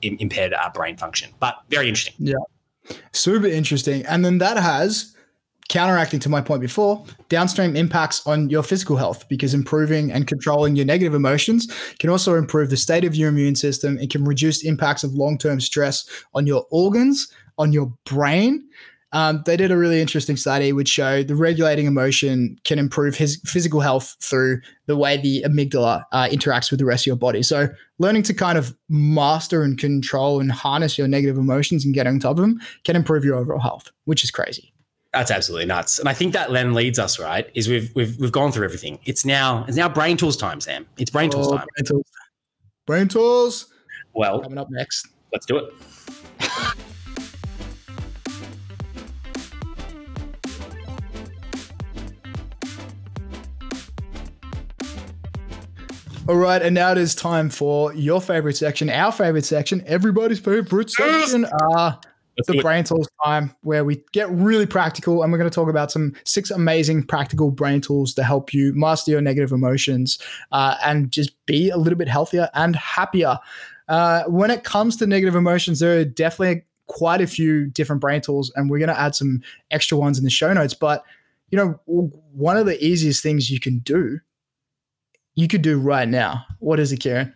[0.03, 2.15] impaired uh, brain function, but very interesting.
[2.19, 2.35] Yeah,
[3.13, 4.05] super interesting.
[4.07, 5.15] And then that has
[5.69, 10.75] counteracting to my point before, downstream impacts on your physical health because improving and controlling
[10.75, 13.97] your negative emotions can also improve the state of your immune system.
[13.99, 18.69] It can reduce impacts of long term stress on your organs, on your brain,
[19.13, 23.41] um, they did a really interesting study which showed the regulating emotion can improve his
[23.45, 27.43] physical health through the way the amygdala uh, interacts with the rest of your body.
[27.43, 32.07] So, learning to kind of master and control and harness your negative emotions and get
[32.07, 34.73] on top of them can improve your overall health, which is crazy.
[35.13, 37.51] That's absolutely nuts, and I think that then leads us right.
[37.55, 38.99] Is we've we've we've gone through everything.
[39.05, 40.87] It's now it's now brain tools time, Sam.
[40.97, 41.67] It's brain tools oh, time.
[41.77, 42.07] Brain tools.
[42.87, 43.67] Brain tools.
[44.15, 45.07] Well, coming up next.
[45.31, 45.75] Let's do it.
[56.29, 60.39] All right, and now it is time for your favorite section, our favorite section, everybody's
[60.39, 61.45] favorite section.
[61.45, 61.97] Uh,
[62.47, 65.91] the brain tools time where we get really practical and we're going to talk about
[65.91, 70.19] some six amazing practical brain tools to help you master your negative emotions
[70.53, 73.39] uh, and just be a little bit healthier and happier
[73.89, 78.21] uh, when it comes to negative emotions there are definitely quite a few different brain
[78.21, 81.05] tools and we're going to add some extra ones in the show notes but
[81.51, 84.21] you know one of the easiest things you can do
[85.35, 86.45] you could do right now?
[86.59, 87.35] What is it, Kieran?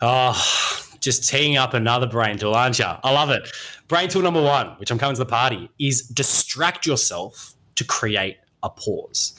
[0.00, 2.86] Oh, just teeing up another brain tool, aren't you?
[2.86, 3.48] I love it.
[3.88, 8.36] Brain tool number one, which I'm coming to the party, is distract yourself to create
[8.62, 9.34] a pause.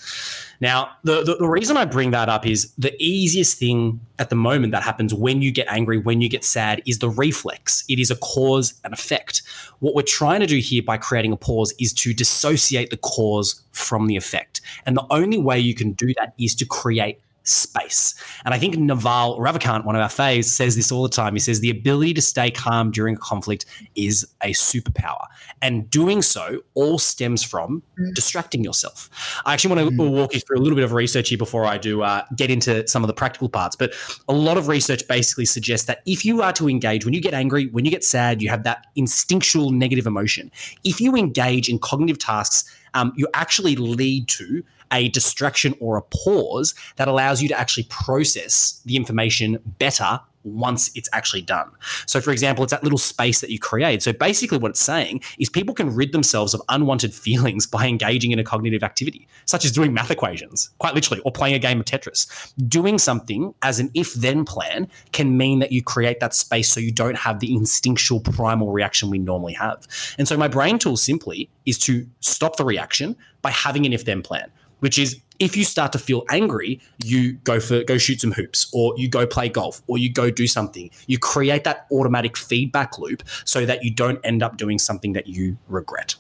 [0.62, 4.36] Now, the, the, the, reason I bring that up is the easiest thing at the
[4.36, 7.86] moment that happens when you get angry, when you get sad, is the reflex.
[7.88, 9.42] It is a cause and effect.
[9.80, 13.62] What we're trying to do here by creating a pause is to dissociate the cause
[13.72, 14.60] from the effect.
[14.86, 17.20] And the only way you can do that is to create
[17.50, 18.16] space.
[18.46, 21.34] And I think Naval Ravikant, one of our faves, says this all the time.
[21.34, 25.26] He says the ability to stay calm during a conflict is a superpower.
[25.62, 28.14] And doing so all stems from mm.
[28.14, 29.10] distracting yourself.
[29.46, 30.12] I actually want to mm.
[30.12, 32.88] walk you through a little bit of research here before I do uh, get into
[32.88, 33.76] some of the practical parts.
[33.76, 33.94] But
[34.28, 37.34] a lot of research basically suggests that if you are to engage, when you get
[37.34, 40.52] angry, when you get sad, you have that instinctual negative emotion.
[40.84, 46.02] If you engage in cognitive tasks, um, you actually lead to a distraction or a
[46.02, 51.70] pause that allows you to actually process the information better once it's actually done.
[52.06, 54.02] So, for example, it's that little space that you create.
[54.02, 58.32] So, basically, what it's saying is people can rid themselves of unwanted feelings by engaging
[58.32, 61.80] in a cognitive activity, such as doing math equations, quite literally, or playing a game
[61.80, 62.54] of Tetris.
[62.68, 66.80] Doing something as an if then plan can mean that you create that space so
[66.80, 69.88] you don't have the instinctual primal reaction we normally have.
[70.18, 74.06] And so, my brain tool simply is to stop the reaction by having an if
[74.06, 78.22] then plan which is if you start to feel angry, you go for go shoot
[78.22, 80.90] some hoops, or you go play golf, or you go do something.
[81.08, 85.28] You create that automatic feedback loop so that you don't end up doing something that
[85.28, 86.16] you regret.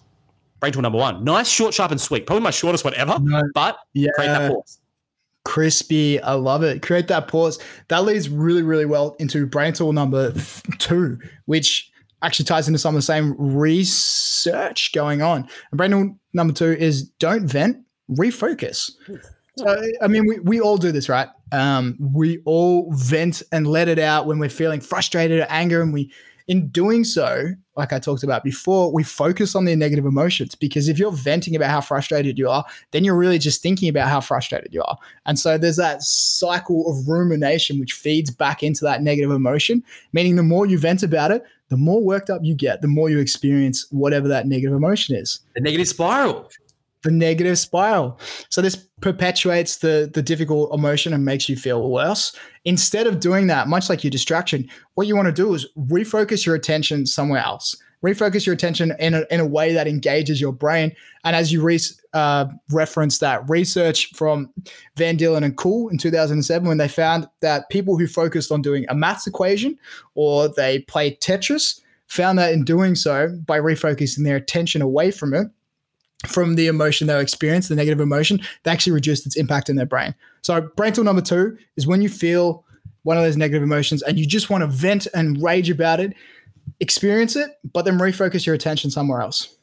[0.59, 1.23] Brain tool number one.
[1.23, 2.25] Nice, short, sharp, and sweet.
[2.25, 4.09] Probably my shortest one ever, no, but yeah.
[4.15, 4.79] create that pause.
[5.45, 6.21] Crispy.
[6.21, 6.81] I love it.
[6.81, 7.59] Create that pause.
[7.87, 10.33] That leads really, really well into brain tool number
[10.79, 11.89] two, which
[12.21, 15.47] actually ties into some of the same research going on.
[15.71, 17.77] And brain tool number two is don't vent,
[18.09, 18.91] refocus.
[19.57, 21.27] So, I mean, we, we all do this, right?
[21.51, 25.93] Um, we all vent and let it out when we're feeling frustrated or anger, and
[25.93, 26.11] we
[26.49, 30.89] in doing so, like I talked about before, we focus on the negative emotions because
[30.89, 34.19] if you're venting about how frustrated you are, then you're really just thinking about how
[34.19, 34.97] frustrated you are.
[35.27, 40.37] And so there's that cycle of rumination which feeds back into that negative emotion, meaning
[40.37, 43.19] the more you vent about it, the more worked up you get, the more you
[43.19, 45.41] experience whatever that negative emotion is.
[45.53, 46.49] The negative spiral
[47.03, 48.19] the negative spiral.
[48.49, 52.35] So this perpetuates the the difficult emotion and makes you feel worse.
[52.65, 56.45] Instead of doing that, much like your distraction, what you want to do is refocus
[56.45, 57.75] your attention somewhere else.
[58.03, 60.95] Refocus your attention in a, in a way that engages your brain.
[61.25, 61.79] And as you re-
[62.13, 64.53] uh, reference that research from
[64.95, 68.85] Van Dillen and Koole in 2007, when they found that people who focused on doing
[68.87, 69.77] a maths equation
[70.15, 75.33] or they played Tetris found that in doing so, by refocusing their attention away from
[75.33, 75.47] it,
[76.27, 79.85] from the emotion they experience, the negative emotion, they actually reduced its impact in their
[79.85, 80.13] brain.
[80.41, 82.65] So, brain tool number two is when you feel
[83.03, 86.13] one of those negative emotions and you just want to vent and rage about it,
[86.79, 89.55] experience it, but then refocus your attention somewhere else.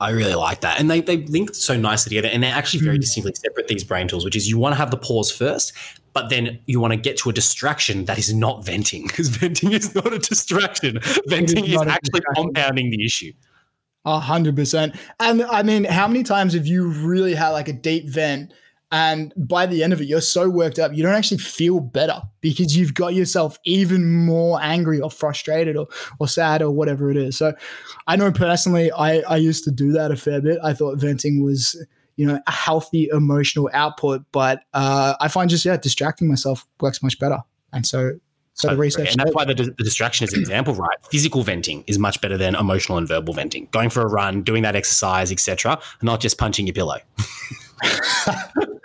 [0.00, 0.78] I really like that.
[0.78, 2.32] And they, they link so nicely together.
[2.32, 3.00] And they're actually very mm.
[3.00, 5.72] distinctly separate, these brain tools, which is you want to have the pause first,
[6.12, 9.72] but then you want to get to a distraction that is not venting because venting
[9.72, 11.00] is not a distraction.
[11.26, 13.32] Venting is, is actually compounding the issue.
[14.08, 14.96] A hundred percent.
[15.20, 18.54] And I mean, how many times have you really had like a deep vent?
[18.90, 22.22] And by the end of it, you're so worked up, you don't actually feel better
[22.40, 27.18] because you've got yourself even more angry or frustrated or, or sad or whatever it
[27.18, 27.36] is.
[27.36, 27.52] So
[28.06, 30.58] I know personally, I, I used to do that a fair bit.
[30.64, 31.76] I thought venting was,
[32.16, 37.02] you know, a healthy emotional output, but uh, I find just, yeah, distracting myself works
[37.02, 37.40] much better.
[37.74, 38.12] And so
[38.58, 40.96] so the research, and that's why the, the distraction is an example, right?
[41.10, 43.68] Physical venting is much better than emotional and verbal venting.
[43.70, 46.98] Going for a run, doing that exercise, etc., not just punching your pillow.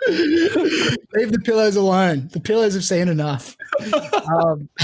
[0.06, 2.28] Leave the pillows alone.
[2.32, 3.56] The pillows have seen enough.
[3.82, 4.68] Um,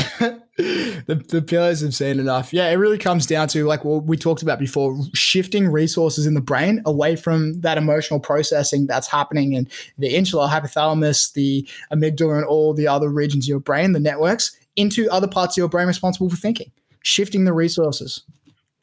[0.57, 2.53] the, the pillows have seen enough.
[2.53, 6.35] Yeah, it really comes down to like what we talked about before, shifting resources in
[6.35, 12.39] the brain away from that emotional processing that's happening in the insula, hypothalamus, the amygdala,
[12.39, 15.69] and all the other regions of your brain, the networks, into other parts of your
[15.69, 16.71] brain responsible for thinking,
[17.03, 18.23] shifting the resources.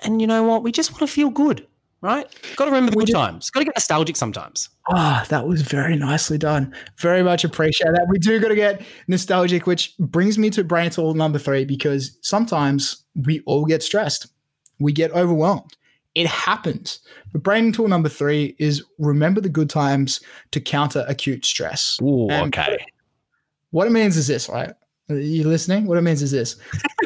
[0.02, 0.64] And you know what?
[0.64, 1.66] We just want to feel good,
[2.02, 2.28] right?
[2.56, 3.50] Got to remember the we good times.
[3.50, 4.70] Got to get nostalgic sometimes.
[4.90, 6.74] Ah, oh, that was very nicely done.
[6.98, 8.08] Very much appreciate that.
[8.10, 12.18] We do got to get nostalgic, which brings me to brain tool number three because
[12.22, 14.28] sometimes we all get stressed,
[14.80, 15.76] we get overwhelmed.
[16.14, 17.00] It happens.
[17.32, 20.20] But brain tool number three is remember the good times
[20.52, 22.00] to counter acute stress.
[22.02, 22.78] Ooh, okay.
[23.70, 24.74] What it means is this, right?
[25.10, 25.86] Are you listening?
[25.86, 26.58] What it means is this.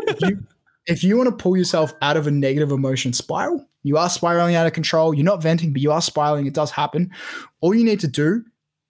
[0.08, 0.44] if, you,
[0.88, 4.56] if you want to pull yourself out of a negative emotion spiral, you are spiraling
[4.56, 5.14] out of control.
[5.14, 6.48] You're not venting, but you are spiraling.
[6.48, 7.12] It does happen.
[7.62, 8.44] All you need to do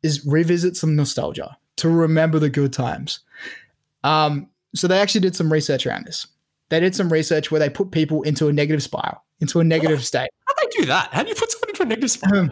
[0.03, 3.19] is revisit some nostalgia to remember the good times.
[4.03, 6.27] Um, so they actually did some research around this.
[6.69, 10.05] They did some research where they put people into a negative spiral, into a negative
[10.05, 10.29] state.
[10.47, 11.13] How do they do that?
[11.13, 12.39] How do you put someone into a negative spiral?
[12.43, 12.51] Um,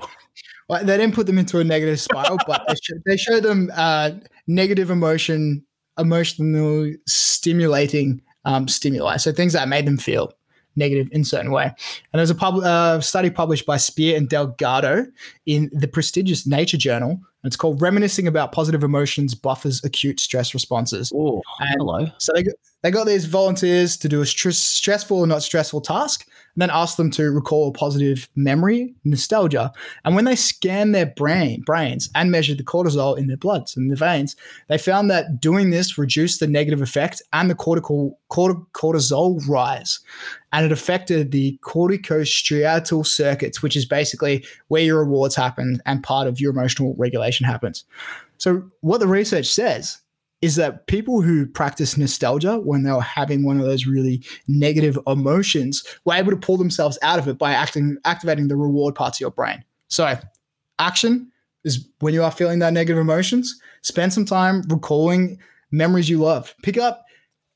[0.67, 3.71] well, they didn't put them into a negative spiral, but they, show, they show them
[3.73, 4.11] uh,
[4.47, 5.65] negative emotion
[5.99, 9.17] emotional stimulating um, stimuli.
[9.17, 10.33] So things that made them feel
[10.75, 11.65] negative in certain way.
[11.65, 15.05] And there's a pub- uh, study published by Speer and Delgado
[15.45, 17.19] in the prestigious Nature Journal.
[17.43, 21.11] It's called Reminiscing About Positive Emotions Buffers Acute Stress Responses.
[21.15, 22.07] Oh, hello.
[22.17, 25.81] So they got, they got these volunteers to do a str- stressful or not stressful
[25.81, 29.71] task and then ask them to recall a positive memory, nostalgia.
[30.03, 33.91] And when they scanned their brain, brains and measured the cortisol in their bloods and
[33.91, 34.35] the veins,
[34.67, 39.99] they found that doing this reduced the negative effect and the cortical cortisol rise.
[40.51, 46.27] And it affected the corticostriatal circuits, which is basically where your rewards happen and part
[46.27, 47.85] of your emotional regulation happens.
[48.37, 49.99] So, what the research says
[50.41, 54.97] is that people who practice nostalgia when they were having one of those really negative
[55.05, 59.17] emotions were able to pull themselves out of it by acting, activating the reward parts
[59.17, 59.63] of your brain.
[59.89, 60.17] So,
[60.79, 61.31] action
[61.63, 65.39] is when you are feeling that negative emotions, spend some time recalling
[65.71, 66.55] memories you love.
[66.63, 67.05] Pick up,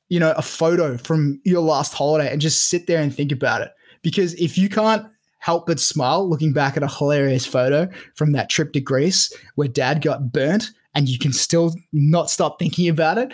[0.10, 3.62] you know, a photo from your last holiday and just sit there and think about
[3.62, 3.72] it.
[4.02, 5.08] Because if you can't
[5.44, 9.68] help but smile looking back at a hilarious photo from that trip to Greece where
[9.68, 13.34] dad got burnt and you can still not stop thinking about it,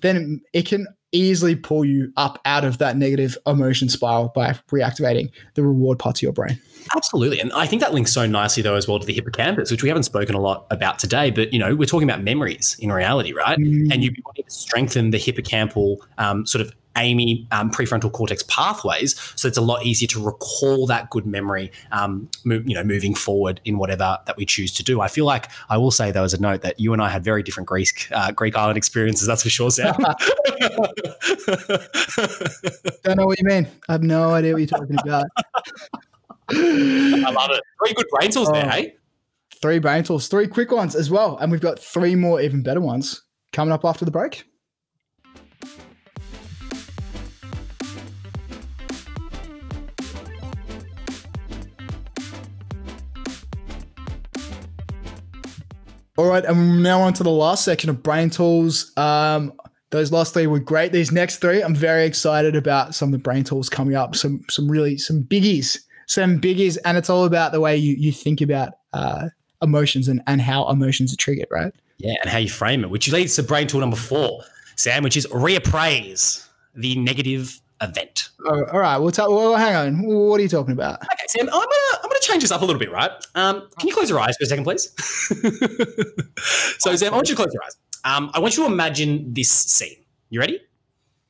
[0.00, 5.32] then it can easily pull you up out of that negative emotion spiral by reactivating
[5.54, 6.60] the reward part of your brain.
[6.94, 7.40] Absolutely.
[7.40, 9.88] And I think that links so nicely though as well to the hippocampus, which we
[9.88, 13.32] haven't spoken a lot about today, but you know, we're talking about memories in reality,
[13.32, 13.58] right?
[13.58, 13.92] Mm.
[13.92, 19.14] And you want to strengthen the hippocampal um, sort of Amy um, prefrontal cortex pathways,
[19.36, 23.14] so it's a lot easier to recall that good memory, um, mo- you know, moving
[23.14, 25.00] forward in whatever that we choose to do.
[25.00, 27.22] I feel like I will say though as a note that you and I had
[27.22, 29.26] very different Greek uh, Greek island experiences.
[29.28, 29.94] That's for sure, Sam.
[33.04, 33.68] Don't know what you mean.
[33.88, 35.26] I have no idea what you're talking about.
[36.50, 37.62] I love it.
[37.84, 38.70] Three good brain tools there, Oh.
[38.70, 38.94] hey?
[39.60, 41.36] Three brain tools, three quick ones as well.
[41.38, 43.22] And we've got three more even better ones
[43.52, 44.44] coming up after the break.
[56.18, 58.90] All right, and now on to the last section of brain tools.
[58.96, 59.52] Um,
[59.90, 60.90] those last three were great.
[60.90, 64.16] These next three, I'm very excited about some of the brain tools coming up.
[64.16, 68.10] Some some really some biggies, some biggies, and it's all about the way you you
[68.10, 69.28] think about uh,
[69.62, 71.72] emotions and and how emotions are triggered, right?
[71.98, 74.42] Yeah, and how you frame it, which leads to brain tool number four,
[74.74, 76.44] Sam, which is reappraise
[76.74, 78.30] the negative event.
[78.44, 79.32] Oh, all right, we'll tell.
[79.34, 80.02] Well, hang on.
[80.02, 81.02] What are you talking about?
[81.02, 83.10] Okay, Sam, I'm gonna I'm gonna change this up a little bit, right?
[83.34, 84.92] Um, can you close your eyes for a second, please?
[86.78, 87.76] so, Sam, I want you to close your eyes.
[88.04, 89.96] Um, I want you to imagine this scene.
[90.30, 90.60] You ready?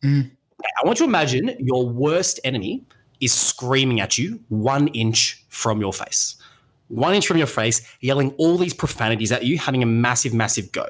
[0.03, 0.21] Mm.
[0.21, 2.85] Okay, I want you to imagine your worst enemy
[3.21, 6.37] is screaming at you one inch from your face.
[6.89, 10.73] One inch from your face, yelling all these profanities at you, having a massive, massive
[10.73, 10.87] go.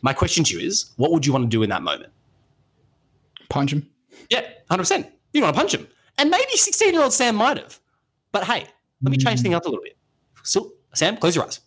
[0.00, 2.12] My question to you is, what would you want to do in that moment?
[3.48, 3.88] Punch him.
[4.30, 5.10] Yeah, 100%.
[5.32, 5.86] You want to punch him.
[6.18, 7.80] And maybe 16 year old Sam might have.
[8.32, 8.66] But hey,
[9.02, 9.96] let me change things up a little bit.
[10.42, 11.60] So, Sam, close your eyes.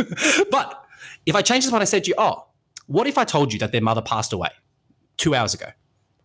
[0.50, 0.84] but
[1.26, 2.46] if I change this one, I said to you, oh,
[2.86, 4.50] what if I told you that their mother passed away
[5.16, 5.66] two hours ago?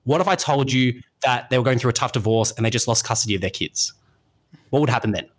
[0.03, 2.69] What if I told you that they were going through a tough divorce and they
[2.69, 3.93] just lost custody of their kids?
[4.69, 5.30] What would happen then?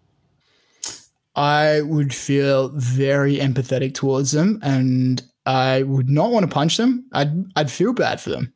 [1.34, 7.08] I would feel very empathetic towards them, and I would not want to punch them.
[7.12, 8.52] I'd I'd feel bad for them.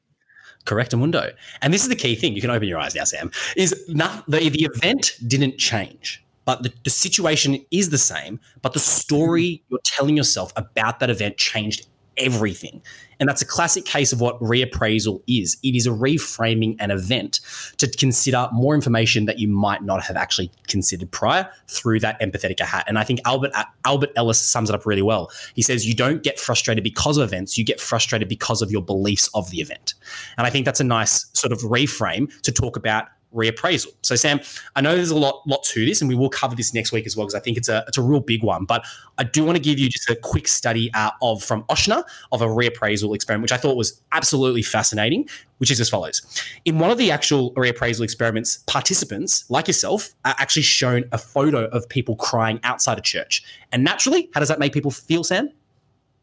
[0.65, 1.33] Correct, Amundo.
[1.61, 2.35] And this is the key thing.
[2.35, 3.31] You can open your eyes now, Sam.
[3.57, 8.73] Is not, the, the event didn't change, but the, the situation is the same, but
[8.73, 11.87] the story you're telling yourself about that event changed
[12.17, 12.83] everything.
[13.21, 15.57] And that's a classic case of what reappraisal is.
[15.63, 17.41] It is a reframing an event
[17.79, 22.59] to consider more information that you might not have actually considered prior through that empathetic
[22.59, 22.85] hat.
[22.89, 25.31] And I think Albert uh, Albert Ellis sums it up really well.
[25.55, 28.83] He says you don't get frustrated because of events, you get frustrated because of your
[28.83, 29.95] beliefs of the event.
[30.37, 33.89] And I think that's a nice sort of reframe to talk about reappraisal.
[34.03, 34.41] So Sam,
[34.77, 37.07] I know there's a lot lot to this and we will cover this next week
[37.07, 38.85] as well because I think it's a it's a real big one, but
[39.19, 42.43] I do want to give you just a quick study uh, of from Ochsner of
[42.43, 45.29] a reappraisal experiment which I thought was absolutely fascinating,
[45.59, 46.23] which is as follows.
[46.65, 51.67] In one of the actual reappraisal experiments, participants like yourself are actually shown a photo
[51.67, 53.43] of people crying outside a church.
[53.73, 55.51] And naturally, how does that make people feel, Sam?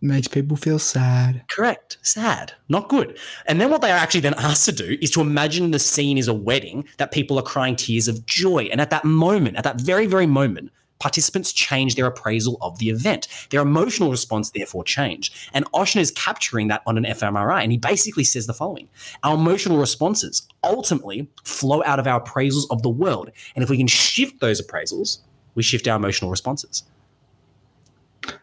[0.02, 1.44] Makes people feel sad.
[1.50, 1.98] Correct.
[2.02, 2.54] Sad.
[2.70, 3.18] Not good.
[3.48, 6.18] And then what they are actually then asked to do is to imagine the scene
[6.18, 8.70] is a wedding that people are crying tears of joy.
[8.72, 12.90] And at that moment, at that very, very moment, participants change their appraisal of the
[12.90, 13.28] event.
[13.50, 15.36] Their emotional response therefore changed.
[15.54, 17.62] And Ochsner is capturing that on an fMRI.
[17.62, 18.88] And he basically says the following
[19.24, 23.32] Our emotional responses ultimately flow out of our appraisals of the world.
[23.54, 25.20] And if we can shift those appraisals,
[25.56, 26.84] we shift our emotional responses.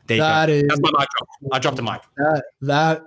[0.07, 0.53] There you That go.
[0.53, 1.29] is- That's my mic drop.
[1.53, 2.03] I dropped a mic.
[2.17, 3.03] That that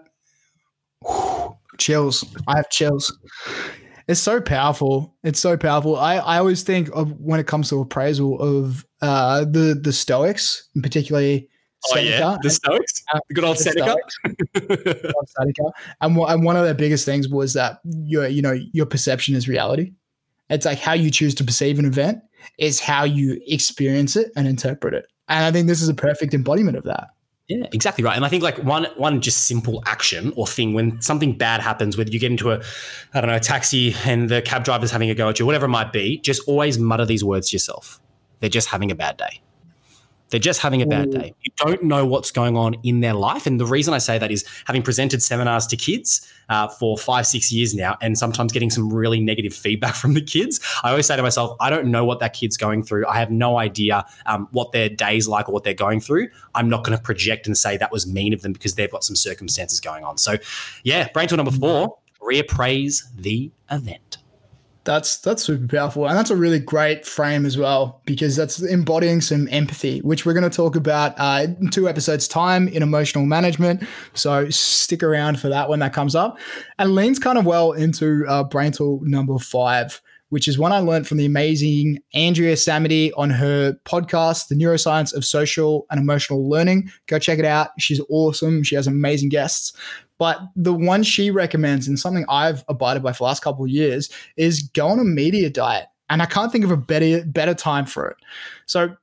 [1.05, 2.23] whew, chills.
[2.47, 3.15] I have chills.
[4.07, 5.15] It's so powerful.
[5.23, 5.95] It's so powerful.
[5.95, 10.67] I, I always think of when it comes to appraisal of uh, the the Stoics,
[10.75, 11.47] and particularly
[11.93, 13.91] Oh yeah, the Stoics, the good old the Seneca.
[13.91, 14.17] Stoics.
[15.15, 15.63] of Seneca.
[16.01, 19.35] And, one- and one of their biggest things was that your you know your perception
[19.35, 19.93] is reality.
[20.49, 22.19] It's like how you choose to perceive an event
[22.57, 25.05] is how you experience it and interpret it.
[25.29, 27.09] And I think this is a perfect embodiment of that.
[27.47, 28.15] Yeah, exactly right.
[28.15, 31.97] And I think like one one just simple action or thing when something bad happens,
[31.97, 32.61] whether you get into a
[33.13, 35.65] I don't know a taxi and the cab driver's having a go at you, whatever
[35.65, 37.99] it might be, just always mutter these words to yourself.
[38.39, 39.41] They're just having a bad day.
[40.29, 41.33] They're just having a bad day.
[41.41, 43.47] You don't know what's going on in their life.
[43.47, 47.25] And the reason I say that is having presented seminars to kids uh, for five,
[47.25, 50.59] six years now, and sometimes getting some really negative feedback from the kids.
[50.83, 53.07] I always say to myself, I don't know what that kid's going through.
[53.07, 56.29] I have no idea um, what their day's like or what they're going through.
[56.53, 59.03] I'm not going to project and say that was mean of them because they've got
[59.03, 60.17] some circumstances going on.
[60.17, 60.37] So,
[60.83, 64.18] yeah, brain tool number four reappraise the event.
[64.89, 69.21] That's that's super powerful, and that's a really great frame as well because that's embodying
[69.21, 73.27] some empathy, which we're going to talk about uh, in two episodes time in emotional
[73.27, 73.83] management.
[74.15, 76.39] So stick around for that when that comes up,
[76.79, 80.79] and leans kind of well into uh, brain tool number five, which is one I
[80.79, 86.49] learned from the amazing Andrea Samadi on her podcast, The Neuroscience of Social and Emotional
[86.49, 86.89] Learning.
[87.05, 88.63] Go check it out; she's awesome.
[88.63, 89.71] She has amazing guests.
[90.19, 93.71] But the one she recommends, and something I've abided by for the last couple of
[93.71, 95.87] years, is go on a media diet.
[96.09, 98.17] And I can't think of a better better time for it.
[98.67, 98.95] So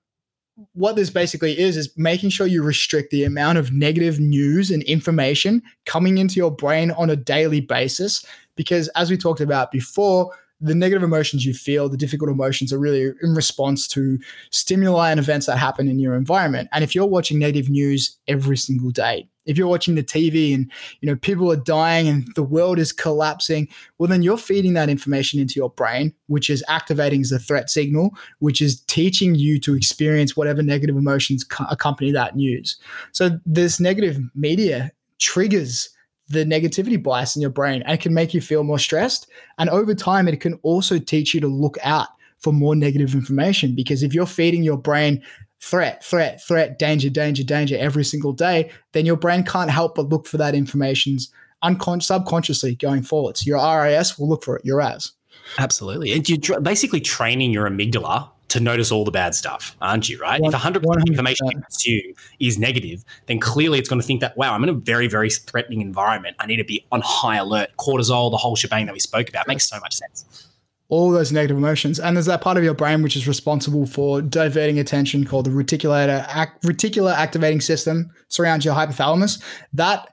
[0.73, 4.83] what this basically is is making sure you restrict the amount of negative news and
[4.85, 8.25] information coming into your brain on a daily basis
[8.57, 12.79] because as we talked about before the negative emotions you feel, the difficult emotions are
[12.79, 14.19] really in response to
[14.51, 16.69] stimuli and events that happen in your environment.
[16.73, 20.71] And if you're watching negative news every single day, if you're watching the TV and
[21.01, 23.69] you know people are dying and the world is collapsing,
[23.99, 28.11] well then you're feeding that information into your brain, which is activating the threat signal,
[28.41, 32.77] which is teaching you to experience whatever negative emotions accompany that news.
[33.13, 35.89] So this negative media triggers
[36.29, 39.29] the negativity bias in your brain and it can make you feel more stressed.
[39.59, 43.75] And over time, it can also teach you to look out for more negative information
[43.75, 45.23] because if you're feeding your brain
[45.61, 50.09] threat, threat, threat, danger, danger, danger every single day, then your brain can't help but
[50.09, 51.33] look for that information's
[51.65, 53.37] uncon- subconsciously going forward.
[53.37, 55.13] So your RIS will look for it, your RAS.
[55.59, 56.13] Absolutely.
[56.13, 60.19] And you're basically training your amygdala to notice all the bad stuff, aren't you?
[60.19, 60.41] Right?
[60.43, 64.37] If 100% of information you consume is negative, then clearly it's going to think that,
[64.37, 66.37] wow, I'm in a very, very threatening environment.
[66.39, 67.71] I need to be on high alert.
[67.79, 70.49] Cortisol, the whole shebang that we spoke about, makes so much sense.
[70.89, 71.99] All those negative emotions.
[71.99, 75.51] And there's that part of your brain which is responsible for diverting attention called the
[75.51, 76.27] reticulator,
[76.63, 79.43] reticular activating system, surrounds your hypothalamus.
[79.73, 80.09] That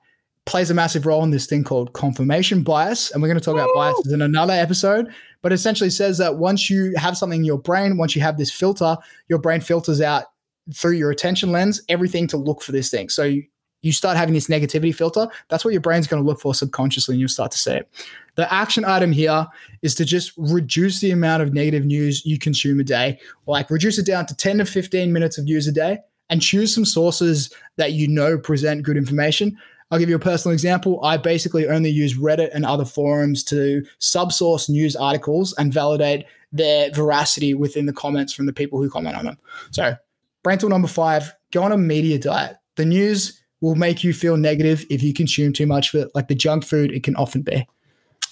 [0.46, 3.12] plays a massive role in this thing called confirmation bias.
[3.12, 5.14] And we're going to talk about biases in another episode
[5.44, 8.52] but essentially says that once you have something in your brain, once you have this
[8.52, 8.98] filter,
[9.28, 10.24] your brain filters out
[10.74, 13.10] through your attention lens everything to look for this thing.
[13.10, 13.44] So you,
[13.84, 15.28] you start having this negativity filter.
[15.50, 17.90] That's what your brain's going to look for subconsciously, and you'll start to see it.
[18.36, 19.46] The action item here
[19.84, 24.00] is to just reduce the amount of negative news you consume a day, like reduce
[24.00, 27.54] it down to 10 to 15 minutes of news a day and choose some sources
[27.76, 29.56] that you know present good information.
[29.92, 31.04] I'll give you a personal example.
[31.04, 36.90] I basically only use Reddit and other forums to subsource news articles and validate their
[36.92, 39.38] veracity within the comments from the people who comment on them.
[39.70, 39.96] So,
[40.42, 42.56] brain tool number five go on a media diet.
[42.76, 46.28] The news will make you feel negative if you consume too much of it, like
[46.28, 47.66] the junk food it can often be.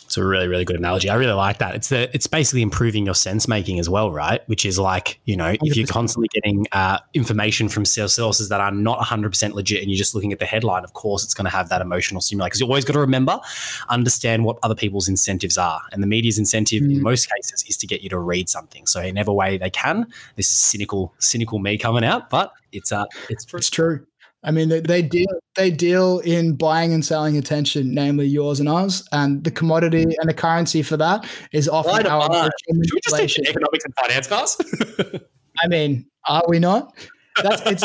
[0.04, 1.10] It's a really, really good analogy.
[1.10, 1.74] I really like that.
[1.74, 4.42] It's the it's basically improving your sense making as well, right?
[4.50, 8.72] Which is like you know, if you're constantly getting uh, information from sources that are
[8.72, 11.46] not 100 percent legit, and you're just looking at the headline, of course, it's going
[11.46, 12.48] to have that emotional stimuli.
[12.48, 13.40] Because you always got to remember,
[13.88, 16.92] understand what other people's incentives are, and the media's incentive mm.
[16.92, 18.86] in most cases is to get you to read something.
[18.88, 20.08] So in every way they can.
[20.36, 23.58] This is cynical, cynical me coming out, but it's uh, it's true.
[23.60, 24.06] It's true.
[24.44, 28.68] I mean, they, they deal they deal in buying and selling attention, namely yours and
[28.68, 32.46] ours, and the commodity and the currency for that is often Why our.
[32.46, 32.52] Should
[32.94, 34.58] we just take economics and finance class?
[35.64, 36.94] I mean, are we not?
[37.44, 37.84] That's it's.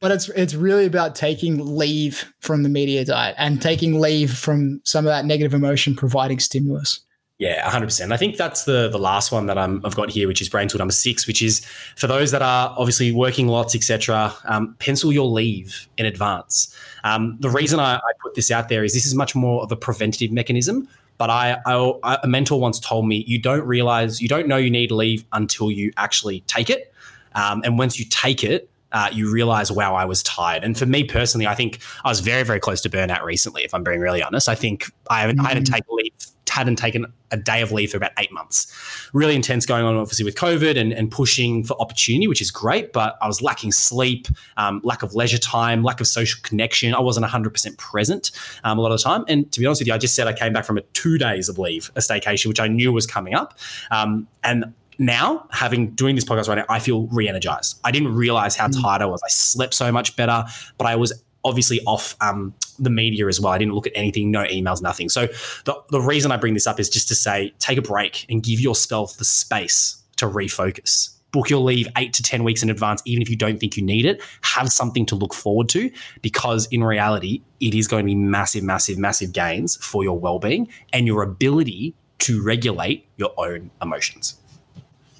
[0.00, 4.80] but it's it's really about taking leave from the media diet and taking leave from
[4.84, 7.00] some of that negative emotion providing stimulus.
[7.38, 8.12] Yeah, 100%.
[8.12, 10.68] I think that's the the last one that i have got here, which is brain
[10.68, 11.64] tool number six, which is
[11.96, 14.32] for those that are obviously working lots, etc.
[14.44, 16.74] Um, pencil your leave in advance.
[17.02, 19.72] Um, the reason I, I, put this out there is this is much more of
[19.72, 20.88] a preventative mechanism.
[21.18, 24.70] But I, I, a mentor once told me you don't realize you don't know you
[24.70, 26.92] need leave until you actually take it,
[27.34, 30.62] um, and once you take it, uh, you realize, wow, I was tired.
[30.62, 33.64] And for me personally, I think I was very, very close to burnout recently.
[33.64, 35.46] If I'm being really honest, I think I haven't, mm.
[35.46, 35.74] I haven't mm.
[35.74, 36.12] taken leave
[36.54, 38.72] hadn't taken a day of leave for about eight months.
[39.12, 42.92] Really intense going on, obviously, with COVID and, and pushing for opportunity, which is great,
[42.92, 46.94] but I was lacking sleep, um, lack of leisure time, lack of social connection.
[46.94, 48.30] I wasn't 100% present
[48.62, 49.24] um, a lot of the time.
[49.26, 51.18] And to be honest with you, I just said I came back from a two
[51.18, 53.58] days of leave, a staycation, which I knew was coming up.
[53.90, 58.54] Um, and now having doing this podcast right now i feel re-energized i didn't realize
[58.54, 58.80] how mm.
[58.80, 60.44] tired i was i slept so much better
[60.78, 63.52] but i was obviously off um, the media as well.
[63.52, 65.08] I didn't look at anything, no emails, nothing.
[65.08, 65.26] So
[65.64, 68.42] the, the reason I bring this up is just to say take a break and
[68.42, 71.10] give yourself the space to refocus.
[71.32, 73.82] Book your leave eight to 10 weeks in advance, even if you don't think you
[73.82, 74.22] need it.
[74.42, 75.90] Have something to look forward to
[76.22, 80.38] because in reality, it is going to be massive, massive, massive gains for your well
[80.38, 84.40] being and your ability to regulate your own emotions.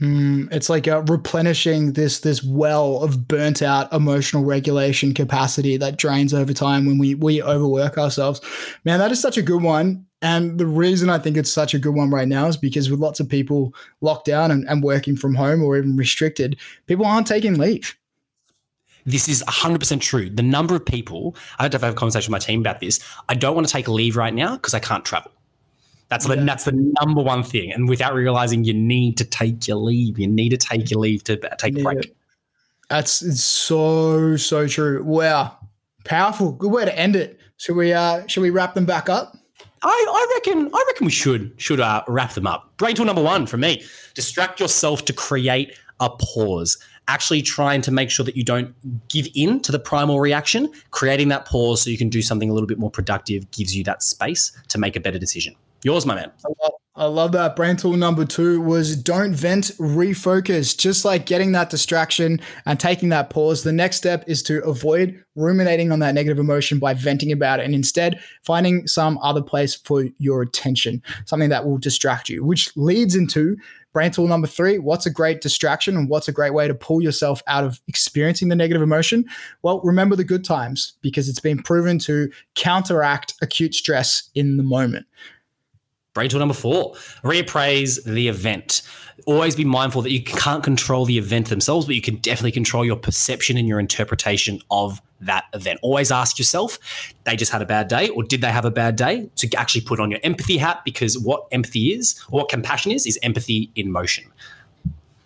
[0.04, 5.96] Mm, it's like uh, replenishing this this well of burnt out emotional regulation capacity that
[5.96, 8.40] drains over time when we we overwork ourselves.
[8.84, 10.04] Man, that is such a good one.
[10.20, 13.00] And the reason I think it's such a good one right now is because with
[13.00, 17.26] lots of people locked down and, and working from home or even restricted, people aren't
[17.26, 17.96] taking leave.
[19.06, 20.30] This is 100% true.
[20.30, 23.00] The number of people, I had to have a conversation with my team about this.
[23.28, 25.30] I don't want to take leave right now because I can't travel.
[26.14, 26.36] That's yeah.
[26.36, 27.72] the that's the number one thing.
[27.72, 31.24] And without realizing you need to take your leave, you need to take your leave
[31.24, 32.04] to take a break.
[32.04, 32.16] It.
[32.88, 35.02] That's so so true.
[35.02, 35.58] Wow,
[36.04, 36.52] powerful.
[36.52, 37.40] Good way to end it.
[37.56, 39.36] Should we uh should we wrap them back up?
[39.82, 42.76] I, I reckon I reckon we should should uh, wrap them up.
[42.76, 43.82] Brain tool number one for me:
[44.14, 46.78] distract yourself to create a pause.
[47.08, 48.72] Actually, trying to make sure that you don't
[49.08, 50.70] give in to the primal reaction.
[50.92, 53.82] Creating that pause so you can do something a little bit more productive gives you
[53.82, 55.56] that space to make a better decision.
[55.84, 56.32] Yours, my man.
[56.96, 57.56] I love, that.
[57.56, 60.74] Brain tool number two was don't vent, refocus.
[60.74, 65.22] Just like getting that distraction and taking that pause, the next step is to avoid
[65.36, 69.74] ruminating on that negative emotion by venting about it and instead finding some other place
[69.74, 73.56] for your attention, something that will distract you, which leads into
[73.92, 77.00] brain tool number three what's a great distraction and what's a great way to pull
[77.00, 79.24] yourself out of experiencing the negative emotion
[79.62, 84.64] well remember the good times because it's been proven to counteract acute stress in the
[84.64, 85.06] moment
[86.14, 86.94] Brain tool number four,
[87.24, 88.82] reappraise the event.
[89.26, 92.84] Always be mindful that you can't control the event themselves, but you can definitely control
[92.84, 95.80] your perception and your interpretation of that event.
[95.82, 96.78] Always ask yourself,
[97.24, 99.28] they just had a bad day, or did they have a bad day?
[99.36, 103.06] To actually put on your empathy hat, because what empathy is, or what compassion is,
[103.06, 104.24] is empathy in motion.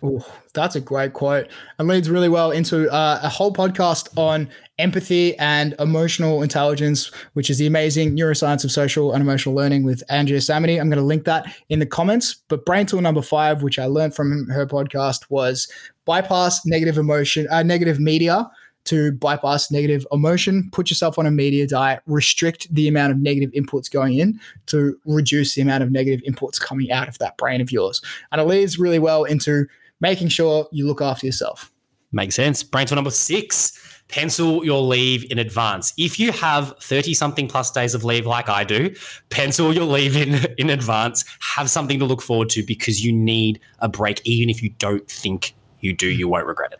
[0.03, 0.23] Ooh,
[0.53, 1.47] that's a great quote
[1.77, 7.49] and leads really well into uh, a whole podcast on empathy and emotional intelligence, which
[7.49, 10.79] is the amazing neuroscience of social and emotional learning with Andrea Samadi.
[10.79, 12.35] I'm going to link that in the comments.
[12.47, 15.69] But brain tool number five, which I learned from her podcast, was
[16.05, 18.49] bypass negative emotion, uh, negative media
[18.85, 23.51] to bypass negative emotion, put yourself on a media diet, restrict the amount of negative
[23.51, 27.59] inputs going in to reduce the amount of negative inputs coming out of that brain
[27.61, 28.01] of yours.
[28.31, 29.67] And it leads really well into
[29.99, 31.71] making sure you look after yourself.
[32.11, 32.63] Makes sense.
[32.63, 33.77] Brain number six
[34.09, 35.93] pencil your leave in advance.
[35.97, 38.93] If you have 30 something plus days of leave like I do,
[39.29, 41.23] pencil your leave in in advance.
[41.55, 45.09] Have something to look forward to because you need a break even if you don't
[45.09, 46.79] think you do, you won't regret it.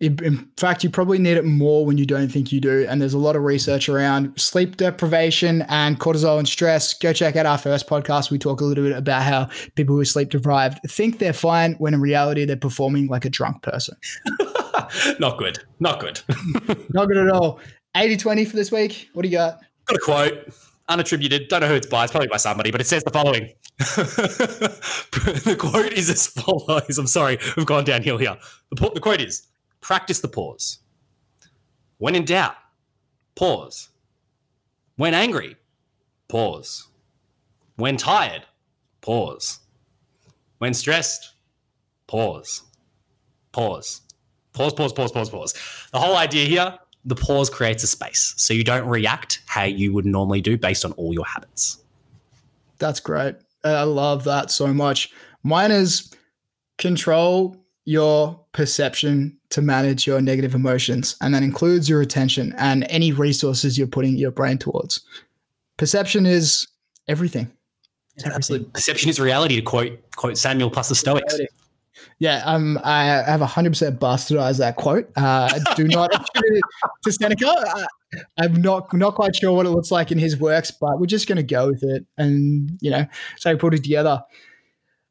[0.00, 2.86] In fact, you probably need it more when you don't think you do.
[2.88, 6.94] And there's a lot of research around sleep deprivation and cortisol and stress.
[6.94, 8.30] Go check out our first podcast.
[8.30, 11.74] We talk a little bit about how people who are sleep deprived think they're fine
[11.74, 13.94] when in reality they're performing like a drunk person.
[15.18, 15.58] Not good.
[15.80, 16.22] Not good.
[16.94, 17.60] Not good at all.
[17.94, 19.10] 80 20 for this week.
[19.12, 19.60] What do you got?
[19.84, 20.48] Got a quote,
[20.88, 21.48] unattributed.
[21.48, 22.04] Don't know who it's by.
[22.04, 23.52] It's probably by somebody, but it says the following.
[23.78, 26.98] the quote is as follows.
[26.98, 28.36] I'm sorry, we've gone downhill here.
[28.70, 29.46] The, the quote is
[29.80, 30.78] practice the pause.
[31.98, 32.56] When in doubt,
[33.34, 33.88] pause.
[34.96, 35.56] When angry,
[36.28, 36.88] pause.
[37.76, 38.44] When tired,
[39.00, 39.60] pause.
[40.58, 41.34] When stressed,
[42.06, 42.62] pause.
[43.52, 44.02] Pause.
[44.52, 45.54] Pause, pause, pause, pause, pause.
[45.92, 48.34] The whole idea here the pause creates a space.
[48.36, 51.78] So you don't react how you would normally do based on all your habits.
[52.78, 53.36] That's great.
[53.64, 55.10] I love that so much.
[55.42, 56.12] Mine is
[56.78, 61.16] control your perception to manage your negative emotions.
[61.20, 65.00] And that includes your attention and any resources you're putting your brain towards.
[65.76, 66.66] Perception is
[67.08, 67.50] everything.
[68.16, 68.70] It's everything.
[68.70, 71.32] Perception is reality, to quote quote Samuel plus the Stoics.
[71.32, 71.46] Reality.
[72.18, 75.10] Yeah, um, I have 100% bastardized that quote.
[75.16, 76.62] Uh, do not attribute it
[77.04, 77.46] to Seneca.
[77.48, 77.86] I,
[78.38, 81.28] I'm not not quite sure what it looks like in his works, but we're just
[81.28, 84.22] going to go with it and, you know, so put it together.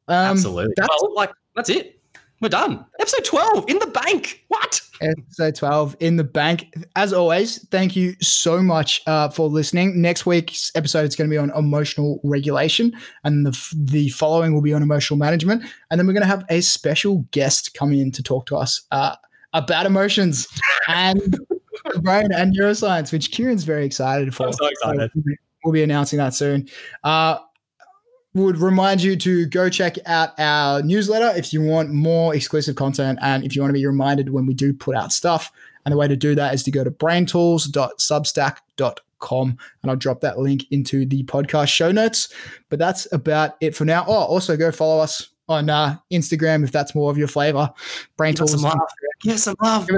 [0.08, 0.74] Um, Absolutely.
[0.76, 1.99] That's, well, like, that's it.
[2.40, 2.86] We're done.
[2.98, 4.44] Episode 12 in the bank.
[4.48, 4.80] What?
[5.02, 6.74] Episode 12 in the bank.
[6.96, 10.00] As always, thank you so much uh, for listening.
[10.00, 14.62] Next week's episode is going to be on emotional regulation, and the, the following will
[14.62, 15.64] be on emotional management.
[15.90, 18.86] And then we're going to have a special guest come in to talk to us
[18.90, 19.16] uh,
[19.52, 20.48] about emotions
[20.88, 21.38] and
[21.92, 24.46] the brain and neuroscience, which Kieran's very excited for.
[24.46, 25.10] I'm so excited.
[25.14, 25.22] So
[25.62, 26.70] we'll be announcing that soon.
[27.04, 27.36] Uh,
[28.34, 33.18] would remind you to go check out our newsletter if you want more exclusive content
[33.22, 35.50] and if you want to be reminded when we do put out stuff.
[35.84, 40.38] And the way to do that is to go to braintools.substack.com and I'll drop that
[40.38, 42.32] link into the podcast show notes.
[42.68, 44.04] But that's about it for now.
[44.06, 47.72] Oh, also go follow us on uh, Instagram if that's more of your flavor.
[48.16, 48.64] Brain Give Tools.
[49.22, 49.88] Give some love.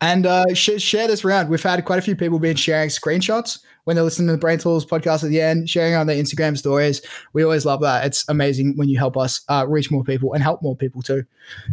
[0.00, 1.48] And uh, sh- share this around.
[1.48, 4.58] We've had quite a few people been sharing screenshots when they're listening to the Brain
[4.58, 7.02] Tools podcast at the end, sharing on their Instagram stories.
[7.32, 8.04] We always love that.
[8.06, 11.24] It's amazing when you help us uh, reach more people and help more people too.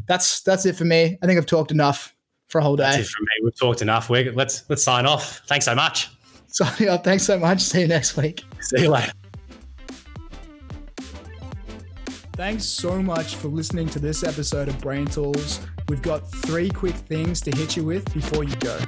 [0.08, 1.18] That's that's it for me.
[1.22, 2.16] I think I've talked enough
[2.48, 2.84] for a whole day.
[2.84, 3.32] That's it for me.
[3.44, 4.10] We've talked enough.
[4.10, 5.42] We're, let's let's sign off.
[5.48, 6.10] Thanks so much.
[6.48, 7.04] Signing off.
[7.04, 7.62] Thanks so much.
[7.62, 8.44] See you next week.
[8.60, 9.14] See you later.
[12.42, 15.60] Thanks so much for listening to this episode of Brain Tools.
[15.88, 18.80] We've got three quick things to hit you with before you go.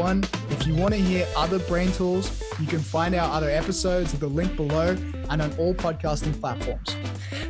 [0.00, 4.14] One, if you want to hear other Brain Tools, you can find our other episodes
[4.14, 4.96] at the link below
[5.28, 6.96] and on all podcasting platforms.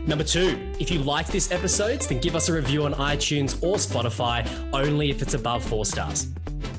[0.08, 3.76] Number two, if you like this episode, then give us a review on iTunes or
[3.76, 6.34] Spotify, only if it's above four stars.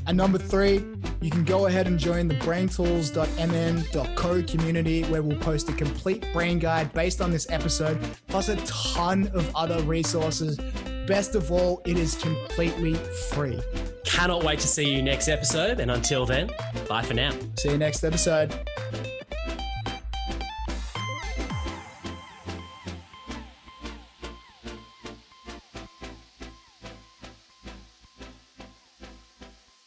[0.08, 0.84] And number three,
[1.22, 6.60] you can go ahead and join the braintools.mn.co community where we'll post a complete brain
[6.60, 10.58] guide based on this episode, plus a ton of other resources.
[11.08, 12.96] Best of all, it is completely
[13.30, 13.60] free.
[14.04, 15.80] Cannot wait to see you next episode.
[15.80, 16.52] And until then,
[16.88, 17.32] bye for now.
[17.58, 18.54] See you next episode.